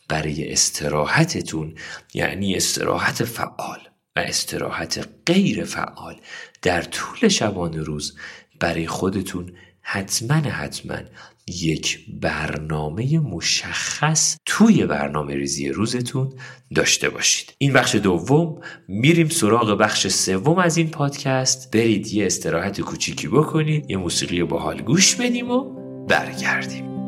برای 0.08 0.52
استراحتتون 0.52 1.75
یعنی 2.13 2.56
استراحت 2.56 3.23
فعال 3.23 3.80
و 4.15 4.19
استراحت 4.19 5.10
غیر 5.25 5.63
فعال 5.63 6.15
در 6.62 6.82
طول 6.82 7.30
شبانه 7.30 7.82
روز 7.82 8.17
برای 8.60 8.88
خودتون 8.88 9.54
حتما 9.82 10.36
حتما 10.36 10.98
یک 11.48 12.00
برنامه 12.22 13.20
مشخص 13.20 14.38
توی 14.46 14.86
برنامه 14.86 15.36
ریزی 15.36 15.70
روزتون 15.70 16.34
داشته 16.76 17.10
باشید. 17.10 17.54
این 17.58 17.74
بخش 17.74 17.96
دوم 17.96 18.62
میریم 18.88 19.30
سراغ 19.30 19.78
بخش 19.78 20.08
سوم 20.08 20.58
از 20.58 20.78
این 20.78 20.89
پادکست. 20.89 21.72
برید 21.72 22.08
یه 22.08 22.26
استراحت 22.26 22.82
کوچیکی 22.82 23.28
بکنید 23.28 23.89
یه 23.89 23.98
موسیقی 23.98 24.44
باحال 24.44 24.82
گوش 24.82 25.15
بدیم 25.15 25.52
و 25.52 25.63
برگردیم. 26.08 26.99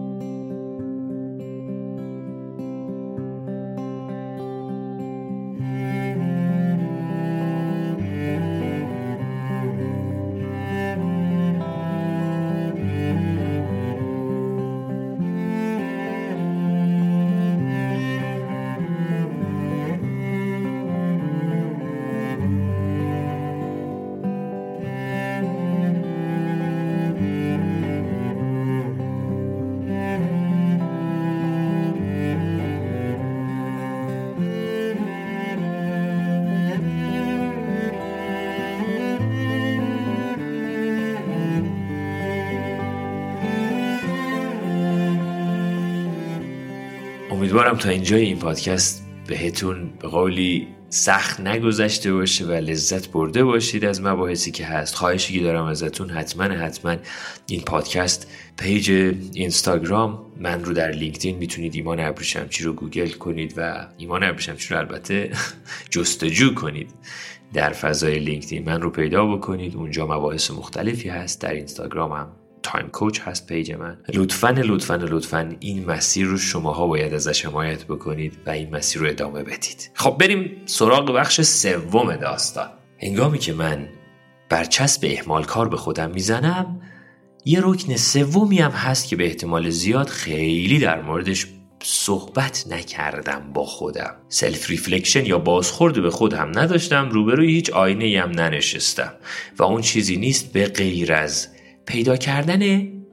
امیدوارم 47.52 47.78
تا 47.78 47.90
اینجای 47.90 48.22
این 48.22 48.40
پادکست 48.40 49.06
بهتون 49.28 49.90
به 50.00 50.08
قولی 50.08 50.68
سخت 50.90 51.40
نگذشته 51.40 52.14
باشه 52.14 52.46
و 52.46 52.52
لذت 52.52 53.12
برده 53.12 53.44
باشید 53.44 53.86
از 53.86 54.02
مباحثی 54.02 54.52
که 54.52 54.66
هست. 54.66 54.96
خواهشی 54.96 55.34
که 55.34 55.44
دارم 55.44 55.66
ازتون 55.66 56.10
حتما 56.10 56.44
حتما 56.44 56.96
این 57.48 57.62
پادکست 57.62 58.28
page 58.58 58.92
اینستاگرام. 59.34 60.26
من 60.38 60.64
رو 60.64 60.74
در 60.74 60.92
لینکدین 60.92 61.38
می‌تونید 61.38 61.76
ایمان 61.76 62.00
ابریشمچی 62.00 62.64
رو 62.64 62.74
گوگل 62.74 63.10
کنید 63.10 63.54
و 63.58 63.88
ایمان 63.98 64.24
ابریشمچی 64.24 64.74
رو 64.74 64.80
البته 64.80 65.32
جستجو 65.94 66.54
کنید 66.54 66.90
در 67.54 67.70
فضای 67.72 68.20
لینکدین. 68.20 68.66
من 68.66 68.82
رو 68.82 68.90
پیدا 68.90 69.26
بکنید. 69.26 69.76
اونجا 69.76 70.08
مباحث 70.08 70.52
مختلفی 70.52 71.10
هست. 71.10 71.42
در 71.42 71.54
اینستاگرام 71.54 72.12
هم 72.12 72.28
Time 72.64 72.88
Coach 72.88 73.20
هست 73.22 73.48
page 73.48 73.72
من. 73.72 73.98
لطفا 74.14 74.50
لطفا 74.50 74.96
لطفا 74.96 75.56
این 75.60 75.86
مسیر 75.86 76.26
رو 76.26 76.38
شماها 76.38 76.88
باید 76.88 77.14
ازش 77.14 77.46
حمایت 77.46 77.84
بکنید 77.84 78.38
و 78.46 78.50
این 78.50 78.76
مسیر 78.76 79.02
رو 79.02 79.08
ادامه 79.08 79.44
بدید. 79.44 79.92
خب 79.94 80.18
بریم 80.20 80.62
سراغ 80.66 81.12
بخش 81.12 81.42
سوم 81.42 82.16
داستان. 82.16 82.70
هنگامی 83.04 83.40
که 83.40 83.54
من 83.54 83.90
برچسب 84.50 85.02
اهمال 85.04 85.44
کار 85.44 85.70
به 85.70 85.78
خودم 85.78 86.12
می‌زنم 86.12 86.82
یه 87.46 87.60
رکن 87.64 87.96
سومی 87.96 88.60
هم 88.60 88.72
هست 88.72 89.08
که 89.08 89.16
به 89.16 89.26
احتمال 89.26 89.70
زیاد 89.70 90.08
خیلی 90.08 90.80
در 90.80 91.02
موردش 91.02 91.48
صحبت 91.84 92.66
نکردم 92.70 93.54
با 93.54 93.66
خودم. 93.66 94.16
self 94.30 94.70
reflection 94.70 95.26
یا 95.26 95.40
بازخورد 95.40 96.02
به 96.02 96.10
خودم 96.10 96.52
نداشتم 96.60 97.10
روبروی 97.10 97.52
هیچ 97.54 97.70
آینه 97.70 98.22
هم 98.22 98.30
ننشستم. 98.30 99.14
و 99.58 99.64
اون 99.64 99.82
چیزی 99.82 100.18
نیست 100.18 100.54
به 100.54 100.66
غیر 100.66 101.14
از 101.14 101.48
پیدا 101.92 102.18
کردن 102.18 102.62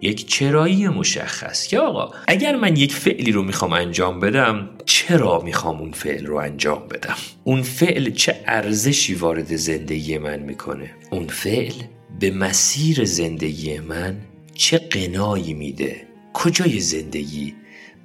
یک 0.00 0.26
چرایی 0.26 0.88
مشخص. 0.88 1.66
که 1.66 1.78
آقا 1.78 2.10
اگر 2.28 2.56
من 2.56 2.76
یک 2.76 2.92
فعلی 2.92 3.32
رو 3.32 3.42
می‌خوام 3.42 3.72
انجام 3.72 4.20
بدم 4.20 4.68
چرا 4.84 5.40
می‌خوام 5.40 5.80
اون 5.80 5.92
فعل 5.92 6.26
رو 6.26 6.36
انجام 6.36 6.88
بدم؟ 6.88 7.16
اون 7.44 7.62
فعل 7.62 8.10
چه 8.10 8.40
ارزشی 8.46 9.14
وارد 9.14 9.56
زندگی 9.56 10.18
من 10.18 10.38
می‌کنه؟ 10.38 10.90
اون 11.10 11.26
فعل 11.26 11.72
به 12.20 12.30
مسیر 12.30 13.04
زندگی 13.04 13.78
من 13.78 14.16
چه 14.54 14.78
قنایی 14.78 15.54
میده؟ 15.54 15.96
کجای 16.32 16.80
زندگی 16.80 17.54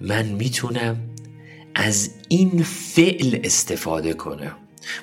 من 0.02 0.26
می‌تونم 0.26 0.98
از 1.76 2.10
این 2.28 2.64
فعل 2.64 3.40
استفاده 3.44 4.14
کنم؟ 4.14 4.56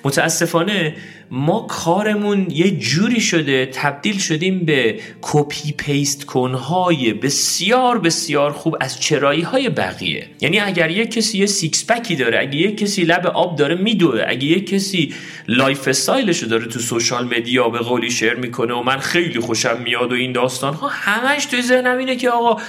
متاسفانه 0.04 0.94
ما 1.30 1.60
کارمون 1.60 2.50
یه 2.50 2.70
جوری 2.70 3.20
شده 3.20 3.66
تبدیل 3.66 4.18
شدیم 4.18 4.64
به 4.64 5.00
copy 5.20 5.72
paste 5.72 6.24
کنهای 6.24 7.12
بسیار 7.12 7.98
بسیار 7.98 8.52
خوب 8.52 8.76
از 8.80 9.00
چرایی 9.00 9.42
های 9.42 9.68
بقیه. 9.68 10.26
یعنی 10.40 10.60
اگر 10.60 10.90
یک 10.90 11.10
کسی 11.10 11.38
یه 11.38 11.46
سیکس 11.46 11.86
پکی 11.86 12.16
داره 12.16 12.38
اگه 12.38 12.56
یک 12.56 12.76
کسی 12.76 13.04
لب 13.04 13.26
آب 13.26 13.58
داره 13.58 13.74
میدوه. 13.74 14.24
اگه 14.28 14.44
یک 14.44 14.70
کسی 14.70 15.14
lifestyle 15.48 15.88
شو 15.88 16.46
داره 16.46 16.66
تو 16.66 16.78
social 16.78 17.24
media 17.24 17.68
به 17.68 17.78
قولی 17.78 18.10
share 18.10 18.34
می‌کنه 18.34 18.74
و 18.74 18.82
من 18.82 18.98
خیلی 18.98 19.40
خوشم 19.40 19.80
میاد 19.84 20.12
و 20.12 20.14
این 20.14 20.32
داستان 20.32 20.74
ها 20.74 20.88
همش 20.88 21.46
توی 21.46 21.62
ذهنم 21.62 21.98
اینه 21.98 22.16
که 22.16 22.30
آقا 22.30 22.62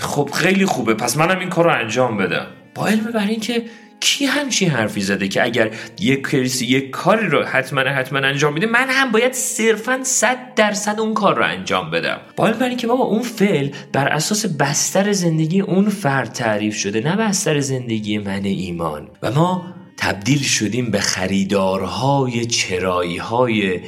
خب 0.00 0.30
خیلی 0.34 0.66
خوبه 0.66 0.94
پس 0.94 1.16
منم 1.16 1.38
این 1.38 1.48
کار 1.48 1.64
رو 1.64 1.70
انجام 1.70 2.16
بدم. 2.16 2.46
با 2.74 2.86
علم 2.86 3.04
بر 3.14 3.26
این 3.26 3.40
که 3.40 3.62
کی 4.00 4.26
همچین 4.26 4.70
حرفی 4.70 5.00
زده 5.00 5.28
که 5.28 5.44
اگر 5.44 5.70
یک 6.00 6.28
کسی 6.28 6.66
یک 6.66 6.90
کاری 6.90 7.26
رو 7.26 7.44
حتما 7.44 7.80
حتما 7.80 8.18
انجام 8.18 8.52
میده 8.52 8.66
من 8.66 8.86
هم 8.88 9.12
باید 9.12 9.32
صرفا 9.32 10.00
صد 10.02 10.54
درصد 10.54 11.00
اون 11.00 11.14
کار 11.14 11.36
رو 11.36 11.44
انجام 11.44 11.90
بدم. 11.90 12.20
با 12.36 12.50
برای 12.50 12.76
که 12.76 12.86
بابا 12.86 13.04
اون 13.04 13.22
فعل 13.22 13.70
بر 13.92 14.08
اساس 14.08 14.46
بستر 14.46 15.12
زندگی 15.12 15.60
اون 15.60 15.88
فرد 15.88 16.32
تعریف 16.32 16.76
شده 16.76 17.00
نه 17.00 17.16
بستر 17.16 17.60
زندگی 17.60 18.18
من 18.18 18.44
ایمان. 18.44 19.08
و 19.22 19.30
ما 19.30 19.74
تبدیل 19.96 20.42
شدیم 20.42 20.90
به 20.90 21.00
خریدارهای 21.00 22.46
چرایی 22.46 23.16
های 23.16 23.80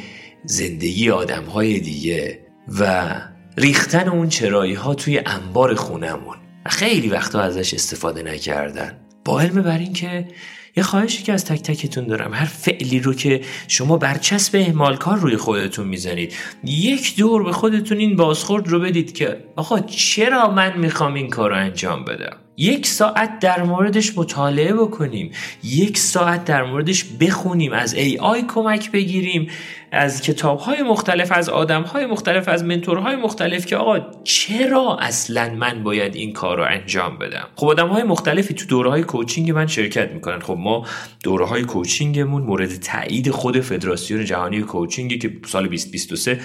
زندگی 0.45 1.11
آدم 1.11 1.45
های 1.45 1.81
دیگه 1.81 2.39
و 2.81 3.11
ریختن 3.57 4.09
اون 4.09 4.29
چرایی 4.29 4.75
ها 4.75 4.95
توی 4.95 5.21
انبار 5.27 5.75
خونمون 5.75 6.37
خیلی 6.67 7.09
وقتا 7.09 7.41
ازش 7.41 7.75
استفاده 7.75 8.23
نکردن. 8.23 9.08
با 9.29 9.41
علم 9.41 9.63
بر 9.63 9.79
این 9.79 9.93
که 9.93 10.29
یه 10.77 10.83
خواهشی 10.83 11.23
که 11.23 11.33
از 11.33 11.45
تک 11.45 11.63
تکتون 11.63 12.07
دارم. 12.07 12.35
هر 12.35 12.45
فعلی 12.45 13.01
رو 13.01 13.15
که 13.15 13.41
شما 13.69 13.97
برچسب 13.97 14.57
اهمال 14.57 14.97
کار 14.97 15.19
روی 15.19 15.37
خودتون 15.37 15.89
می‌زنید 15.89 16.35
یک 16.65 17.17
دور 17.17 17.43
به 17.43 17.53
خودتون 17.53 17.99
این 17.99 18.17
بازخورد 18.17 18.69
رو 18.69 18.81
بدید 18.81 19.13
که 19.13 19.37
آقا 19.57 19.81
چرا 19.81 20.51
من 20.51 20.79
می‌خوام 20.79 21.15
این 21.15 21.31
کار 21.31 21.51
رو 21.51 21.57
انجام 21.57 22.05
بدم؟ 22.05 22.37
یک 22.57 22.87
ساعت 22.87 23.39
در 23.39 23.63
موردش 23.63 24.19
مطالعه 24.19 24.75
بکنیم. 24.75 25.31
یک 25.65 25.99
ساعت 25.99 26.45
در 26.45 26.63
موردش 26.63 27.05
بخونیم. 27.21 27.73
از 27.73 27.95
ای 27.95 28.19
آی 28.19 28.43
کمک 28.49 28.91
بگیریم. 28.91 29.49
از 29.93 30.23
کتاب 30.23 30.59
های 30.59 30.83
مختلف 30.83 31.33
از 31.33 31.49
آدم 31.49 31.83
های 31.83 32.07
مختلف 32.07 32.49
از 32.49 32.65
منتورهای 32.65 33.17
مختلف 33.17 33.67
که 33.67 33.77
آقا 33.77 33.99
چرا 34.25 34.97
اصلا 35.01 35.55
من 35.55 35.83
باید 35.83 36.15
این 36.15 36.33
کار 36.33 36.57
رو 36.57 36.65
انجام 36.69 37.19
بدم؟ 37.19 37.49
خب 37.57 37.67
آدم 37.67 37.89
های 37.89 38.03
مختلفی 38.03 38.55
تو 38.55 38.67
دوره 38.67 38.91
های 38.91 39.03
کوچینگ 39.03 39.51
من 39.51 39.67
شرکت 39.67 40.11
می‌کنن. 40.13 40.41
خب 40.41 40.57
ما 40.59 40.87
دوره 41.23 41.47
های 41.47 41.65
کوچینگمون 41.65 42.43
مورد 42.43 42.81
تایید 42.81 43.31
خود 43.31 43.61
فدراسیون 43.61 44.25
جهانی 44.25 44.61
کوچینگی 44.61 45.19
که 45.19 45.33
سال 45.47 45.69
2023 45.69 46.41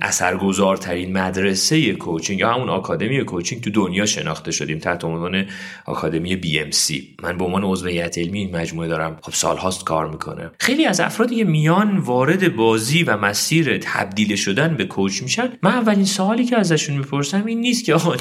اثرگذارترین 0.00 1.12
مدرسه 1.12 1.92
کوچینگ 1.92 2.40
یا 2.40 2.52
همون 2.52 2.68
آکادمی 2.68 3.24
کوچینگ 3.24 3.62
تو 3.62 3.70
دنیا 3.70 4.06
شناخته 4.06 4.50
شدیم 4.50 4.78
تحت 4.78 5.04
عنوان 5.04 5.46
آکادمی 5.86 6.36
بی 6.36 6.58
ام 6.58 6.70
سی. 6.70 7.16
من 7.22 7.38
به 7.38 7.44
عنوان 7.44 7.64
عضو 7.64 7.86
هیئت 7.86 8.18
علمی 8.18 8.38
این 8.38 8.56
مجموعه 8.56 8.88
دارم. 8.88 9.18
خب 9.22 9.32
سالهاست 9.32 9.84
کار 9.84 10.10
می‌کنه. 10.10 10.50
خیلی 10.60 10.86
از 10.86 11.00
افرادی 11.00 11.36
که 11.36 11.44
میان 11.44 11.98
وارد 11.98 12.56
بازی 12.56 13.02
و 13.02 13.16
مسیر 13.16 13.78
تبدیل 13.78 14.36
شدن 14.36 14.76
به 14.76 14.84
کوچ 14.84 15.22
میشن. 15.22 15.48
من 15.62 15.70
اولین 15.70 16.04
سوالی 16.04 16.44
که 16.44 16.56
ازشون 16.56 16.96
می‌پرسم 16.96 17.44
این 17.46 17.60
نیست 17.60 17.84
که 17.84 17.94
آقا 17.94 18.16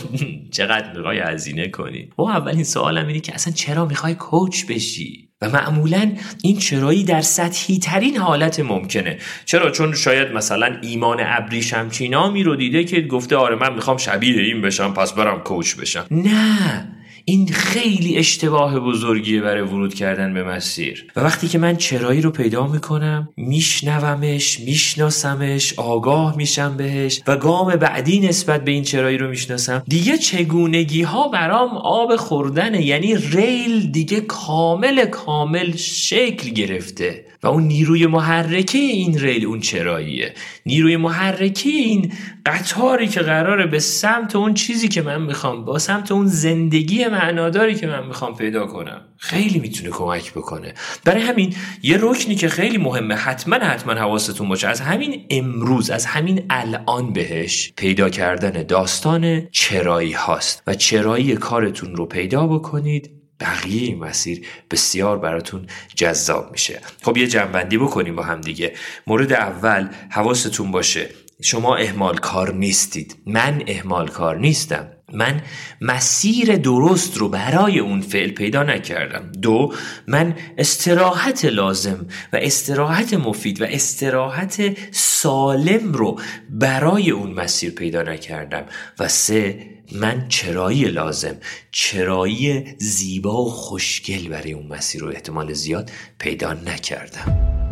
چقدر 0.51 0.97
می‌خوای 0.97 1.19
هزینه 1.19 1.67
کنی. 1.67 2.09
و 2.17 2.21
اولین 2.21 2.63
سوالم 2.63 3.07
اینه 3.07 3.19
که 3.19 3.33
اصلا 3.33 3.53
چرا 3.53 3.85
می‌خوای 3.85 4.15
کوچ 4.15 4.65
بشی؟ 4.65 5.29
و 5.43 5.49
معمولا 5.49 6.11
این 6.41 6.57
چرایی 6.57 7.03
در 7.03 7.21
سطحی 7.21 7.79
ترین 7.79 8.17
حالت 8.17 8.59
ممکنه. 8.59 9.17
چرا؟ 9.45 9.71
چون 9.71 9.95
شاید 9.95 10.31
مثلا 10.31 10.77
ایمان 10.81 11.17
ابری 11.19 11.61
شمچینامی 11.61 12.43
رو 12.43 12.55
دیده 12.55 12.83
که 12.83 13.01
گفته 13.01 13.35
آره 13.35 13.55
من 13.55 13.73
می‌خوام 13.73 13.97
شبیه 13.97 14.41
این 14.41 14.61
بشم 14.61 14.93
پس 14.93 15.13
برم 15.13 15.39
کوچ 15.39 15.75
بشم. 15.75 16.05
نه! 16.11 16.87
این 17.25 17.47
خیلی 17.47 18.17
اشتباه 18.17 18.79
بزرگیه 18.79 19.41
برای 19.41 19.61
ورود 19.61 19.93
کردن 19.93 20.33
به 20.33 20.43
مسیر. 20.43 21.05
و 21.15 21.21
وقتی 21.21 21.47
که 21.47 21.57
من 21.57 21.75
چرایی 21.75 22.21
رو 22.21 22.31
پیدا 22.31 22.67
می‌کنم 22.67 23.29
میشنومش 23.37 24.59
میشناسمش 24.59 25.73
آگاه 25.77 26.37
میشم 26.37 26.77
بهش 26.77 27.21
و 27.27 27.37
گام 27.37 27.75
بعدی 27.75 28.19
نسبت 28.19 28.65
به 28.65 28.71
این 28.71 28.83
چرایی 28.83 29.17
رو 29.17 29.29
می‌شناسم. 29.29 29.83
دیگه 29.87 30.17
چگونگی 30.17 31.01
ها 31.01 31.27
برام 31.27 31.77
آب 31.77 32.15
خوردنه 32.15 32.85
یعنی 32.85 33.15
ریل 33.15 33.91
دیگه 33.91 34.21
کامل 34.21 35.05
کامل 35.05 35.75
شکل 35.75 36.49
گرفته. 36.49 37.25
و 37.43 37.47
اون 37.47 37.63
نیروی 37.63 38.07
محرکه 38.07 38.77
این 38.77 39.19
ریل 39.19 39.45
اون 39.45 39.59
چراییه. 39.59 40.33
نیروی 40.65 40.97
محرکه 40.97 41.69
این 41.69 42.13
قطاری 42.45 43.07
که 43.07 43.19
قراره 43.19 43.67
به 43.67 43.79
سمت 43.79 44.35
اون 44.35 44.53
چیزی 44.53 44.87
که 44.87 45.01
من 45.01 45.21
می‌خوام 45.21 45.65
با 45.65 45.79
سمت 45.79 46.11
اون 46.11 46.27
زندگی 46.27 47.05
معناداری 47.13 47.75
که 47.75 47.87
من 47.87 48.07
می‌خوام 48.07 48.35
پیدا 48.35 48.67
کنم. 48.67 49.01
خیلی 49.17 49.59
می‌تونه 49.59 49.89
کمک 49.89 50.31
بکنه. 50.31 50.73
برای 51.05 51.21
همین 51.21 51.55
یه 51.83 51.97
رکنی 52.01 52.35
که 52.35 52.47
خیلی 52.47 52.77
مهمه 52.77 53.15
حتما 53.15 53.55
حتما 53.55 53.93
حواستون 53.93 54.49
باشه. 54.49 54.67
از 54.67 54.81
همین 54.81 55.25
امروز 55.29 55.89
از 55.89 56.05
همین 56.05 56.45
الان 56.49 57.13
بهش 57.13 57.73
پیدا 57.77 58.09
کردن 58.09 58.63
داستان 58.63 59.47
چرایی 59.51 60.13
هاست. 60.13 60.63
و 60.67 60.73
چرایی 60.73 61.35
کارتون 61.35 61.95
رو 61.95 62.05
پیدا 62.05 62.47
بکنید. 62.47 63.11
بقیه 63.39 63.81
این 63.81 63.99
مسیر 63.99 64.47
بسیار 64.71 65.19
براتون 65.19 65.67
جذاب 65.95 66.51
میشه. 66.51 66.81
خب 67.01 67.17
یه 67.17 67.27
جنبندی 67.27 67.77
بکنیم 67.77 68.15
با 68.15 68.23
هم 68.23 68.41
دیگه. 68.41 68.73
مورد 69.07 69.33
اول 69.33 69.87
حواستون 70.09 70.71
باشه. 70.71 71.09
شما 71.41 71.75
اهمال 71.75 72.17
کار 72.17 72.53
نیستید. 72.53 73.15
من 73.25 73.63
اهمال 73.67 74.07
کار 74.07 74.37
نیستم. 74.37 74.87
من 75.13 75.41
مسیر 75.81 76.55
درست 76.55 77.17
رو 77.17 77.29
برای 77.29 77.79
اون 77.79 78.01
فعل 78.01 78.31
پیدا 78.31 78.63
نکردم. 78.63 79.31
دو 79.41 79.73
من 80.07 80.35
استراحت 80.57 81.45
لازم 81.45 82.05
و 82.33 82.37
استراحت 82.41 83.13
مفید 83.13 83.61
و 83.61 83.65
استراحت 83.69 84.77
سالم 84.91 85.93
رو 85.93 86.19
برای 86.49 87.11
اون 87.11 87.31
مسیر 87.31 87.71
پیدا 87.71 88.01
نکردم. 88.01 88.65
و 88.99 89.07
سه 89.07 89.73
من 89.91 90.27
چرایی 90.29 90.83
لازم 90.83 91.35
چرایی 91.71 92.75
زیبا 92.77 93.45
و 93.45 93.51
خوشگل 93.51 94.27
برای 94.27 94.53
اون 94.53 94.67
مسیر 94.67 95.01
رو 95.01 95.07
احتمال 95.07 95.53
زیاد 95.53 95.91
پیدا 96.17 96.53
نکردم. 96.53 97.62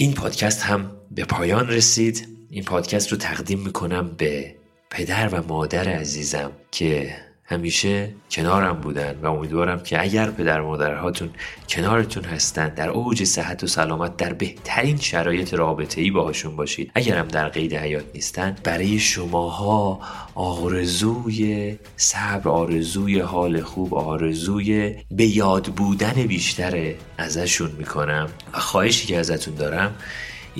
این 0.00 0.12
پادکست 0.14 0.62
هم 0.62 0.90
به 1.10 1.24
پایان 1.24 1.68
رسید. 1.68 2.28
این 2.50 2.64
پادکست 2.64 3.12
رو 3.12 3.18
تقدیم 3.18 3.58
می‌کنم 3.58 4.10
به 4.18 4.54
پدر 4.90 5.28
و 5.28 5.42
مادر 5.48 5.88
عزیزم 5.88 6.52
که 6.70 7.16
همیشه 7.50 8.14
کنارم 8.30 8.80
بودن 8.80 9.18
و 9.22 9.26
امیدوارم 9.26 9.82
که 9.82 10.02
اگر 10.02 10.30
پدر 10.30 10.60
مادرهاتون 10.60 11.30
کنارتون 11.68 12.24
هستن 12.24 12.68
در 12.68 12.88
اوج 12.88 13.24
صحت 13.24 13.64
و 13.64 13.66
سلامت 13.66 14.16
در 14.16 14.32
بهترین 14.32 14.96
شرایط 14.96 15.54
رابطه 15.54 16.00
ای 16.00 16.10
باهاشون 16.10 16.56
باشید. 16.56 16.90
اگرم 16.94 17.28
در 17.28 17.48
قید 17.48 17.74
حیات 17.74 18.04
نیستن 18.14 18.56
برای 18.64 18.98
شماها 18.98 20.00
آرزوی 20.34 21.76
صبر 21.96 22.48
آرزوی 22.48 23.20
حال 23.20 23.60
خوب 23.60 23.94
آرزوی 23.94 24.94
به 25.10 25.26
یاد 25.26 25.66
بودن 25.66 26.12
بیشتر 26.12 26.94
ازشون 27.18 27.70
می‌کنم 27.78 28.28
و 28.52 28.58
خواهشی 28.60 29.06
که 29.06 29.18
ازتون 29.18 29.54
دارم 29.54 29.94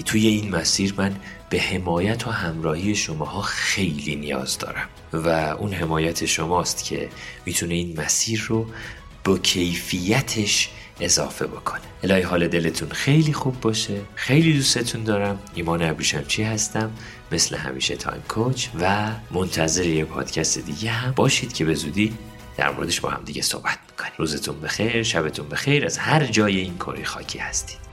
توی 0.04 0.26
این 0.26 0.56
مسیر 0.56 0.94
من 0.98 1.16
به 1.50 1.60
حمایت 1.60 2.26
و 2.26 2.30
همراهی 2.30 2.94
شماها 2.94 3.42
خیلی 3.42 4.16
نیاز 4.16 4.58
دارم. 4.58 4.88
و 5.12 5.28
اون 5.28 5.72
حمایت 5.72 6.26
شماست 6.26 6.84
که 6.84 7.08
می‌تونه 7.46 7.74
این 7.74 8.00
مسیر 8.00 8.46
رو 8.48 8.66
با 9.24 9.38
کیفیتش 9.38 10.68
اضافه 11.00 11.46
بکنه. 11.46 11.80
الهی 12.02 12.22
حال 12.22 12.48
دلتون 12.48 12.88
خیلی 12.88 13.32
خوب 13.32 13.60
باشه. 13.60 14.00
خیلی 14.14 14.52
دوستتون 14.52 15.04
دارم. 15.04 15.38
ایمان 15.54 15.82
ابریشم 15.82 16.24
چی 16.24 16.42
هستم. 16.42 16.90
مثل 17.32 17.56
همیشه 17.56 17.96
تایم 17.96 18.22
کوچ 18.28 18.68
و 18.80 19.10
منتظر 19.30 19.86
یه 19.86 20.04
پادکست 20.04 20.58
دیگه 20.58 20.90
هم. 20.90 21.12
باشید 21.12 21.52
که 21.52 21.64
به 21.64 21.74
زودی 21.74 22.12
در 22.56 22.70
موردش 22.70 23.00
با 23.00 23.10
هم 23.10 23.22
دیگه 23.24 23.42
صحبت 23.42 23.78
می‌کنیم. 23.90 24.12
روزتون 24.16 24.60
بخیر 24.60 25.02
شبتون 25.02 25.48
بخیر. 25.48 25.86
از 25.86 25.98
هر 25.98 26.26
جای 26.26 26.56
این 26.60 26.76
کره 26.76 27.04
خاکی 27.04 27.38
هستید. 27.38 27.89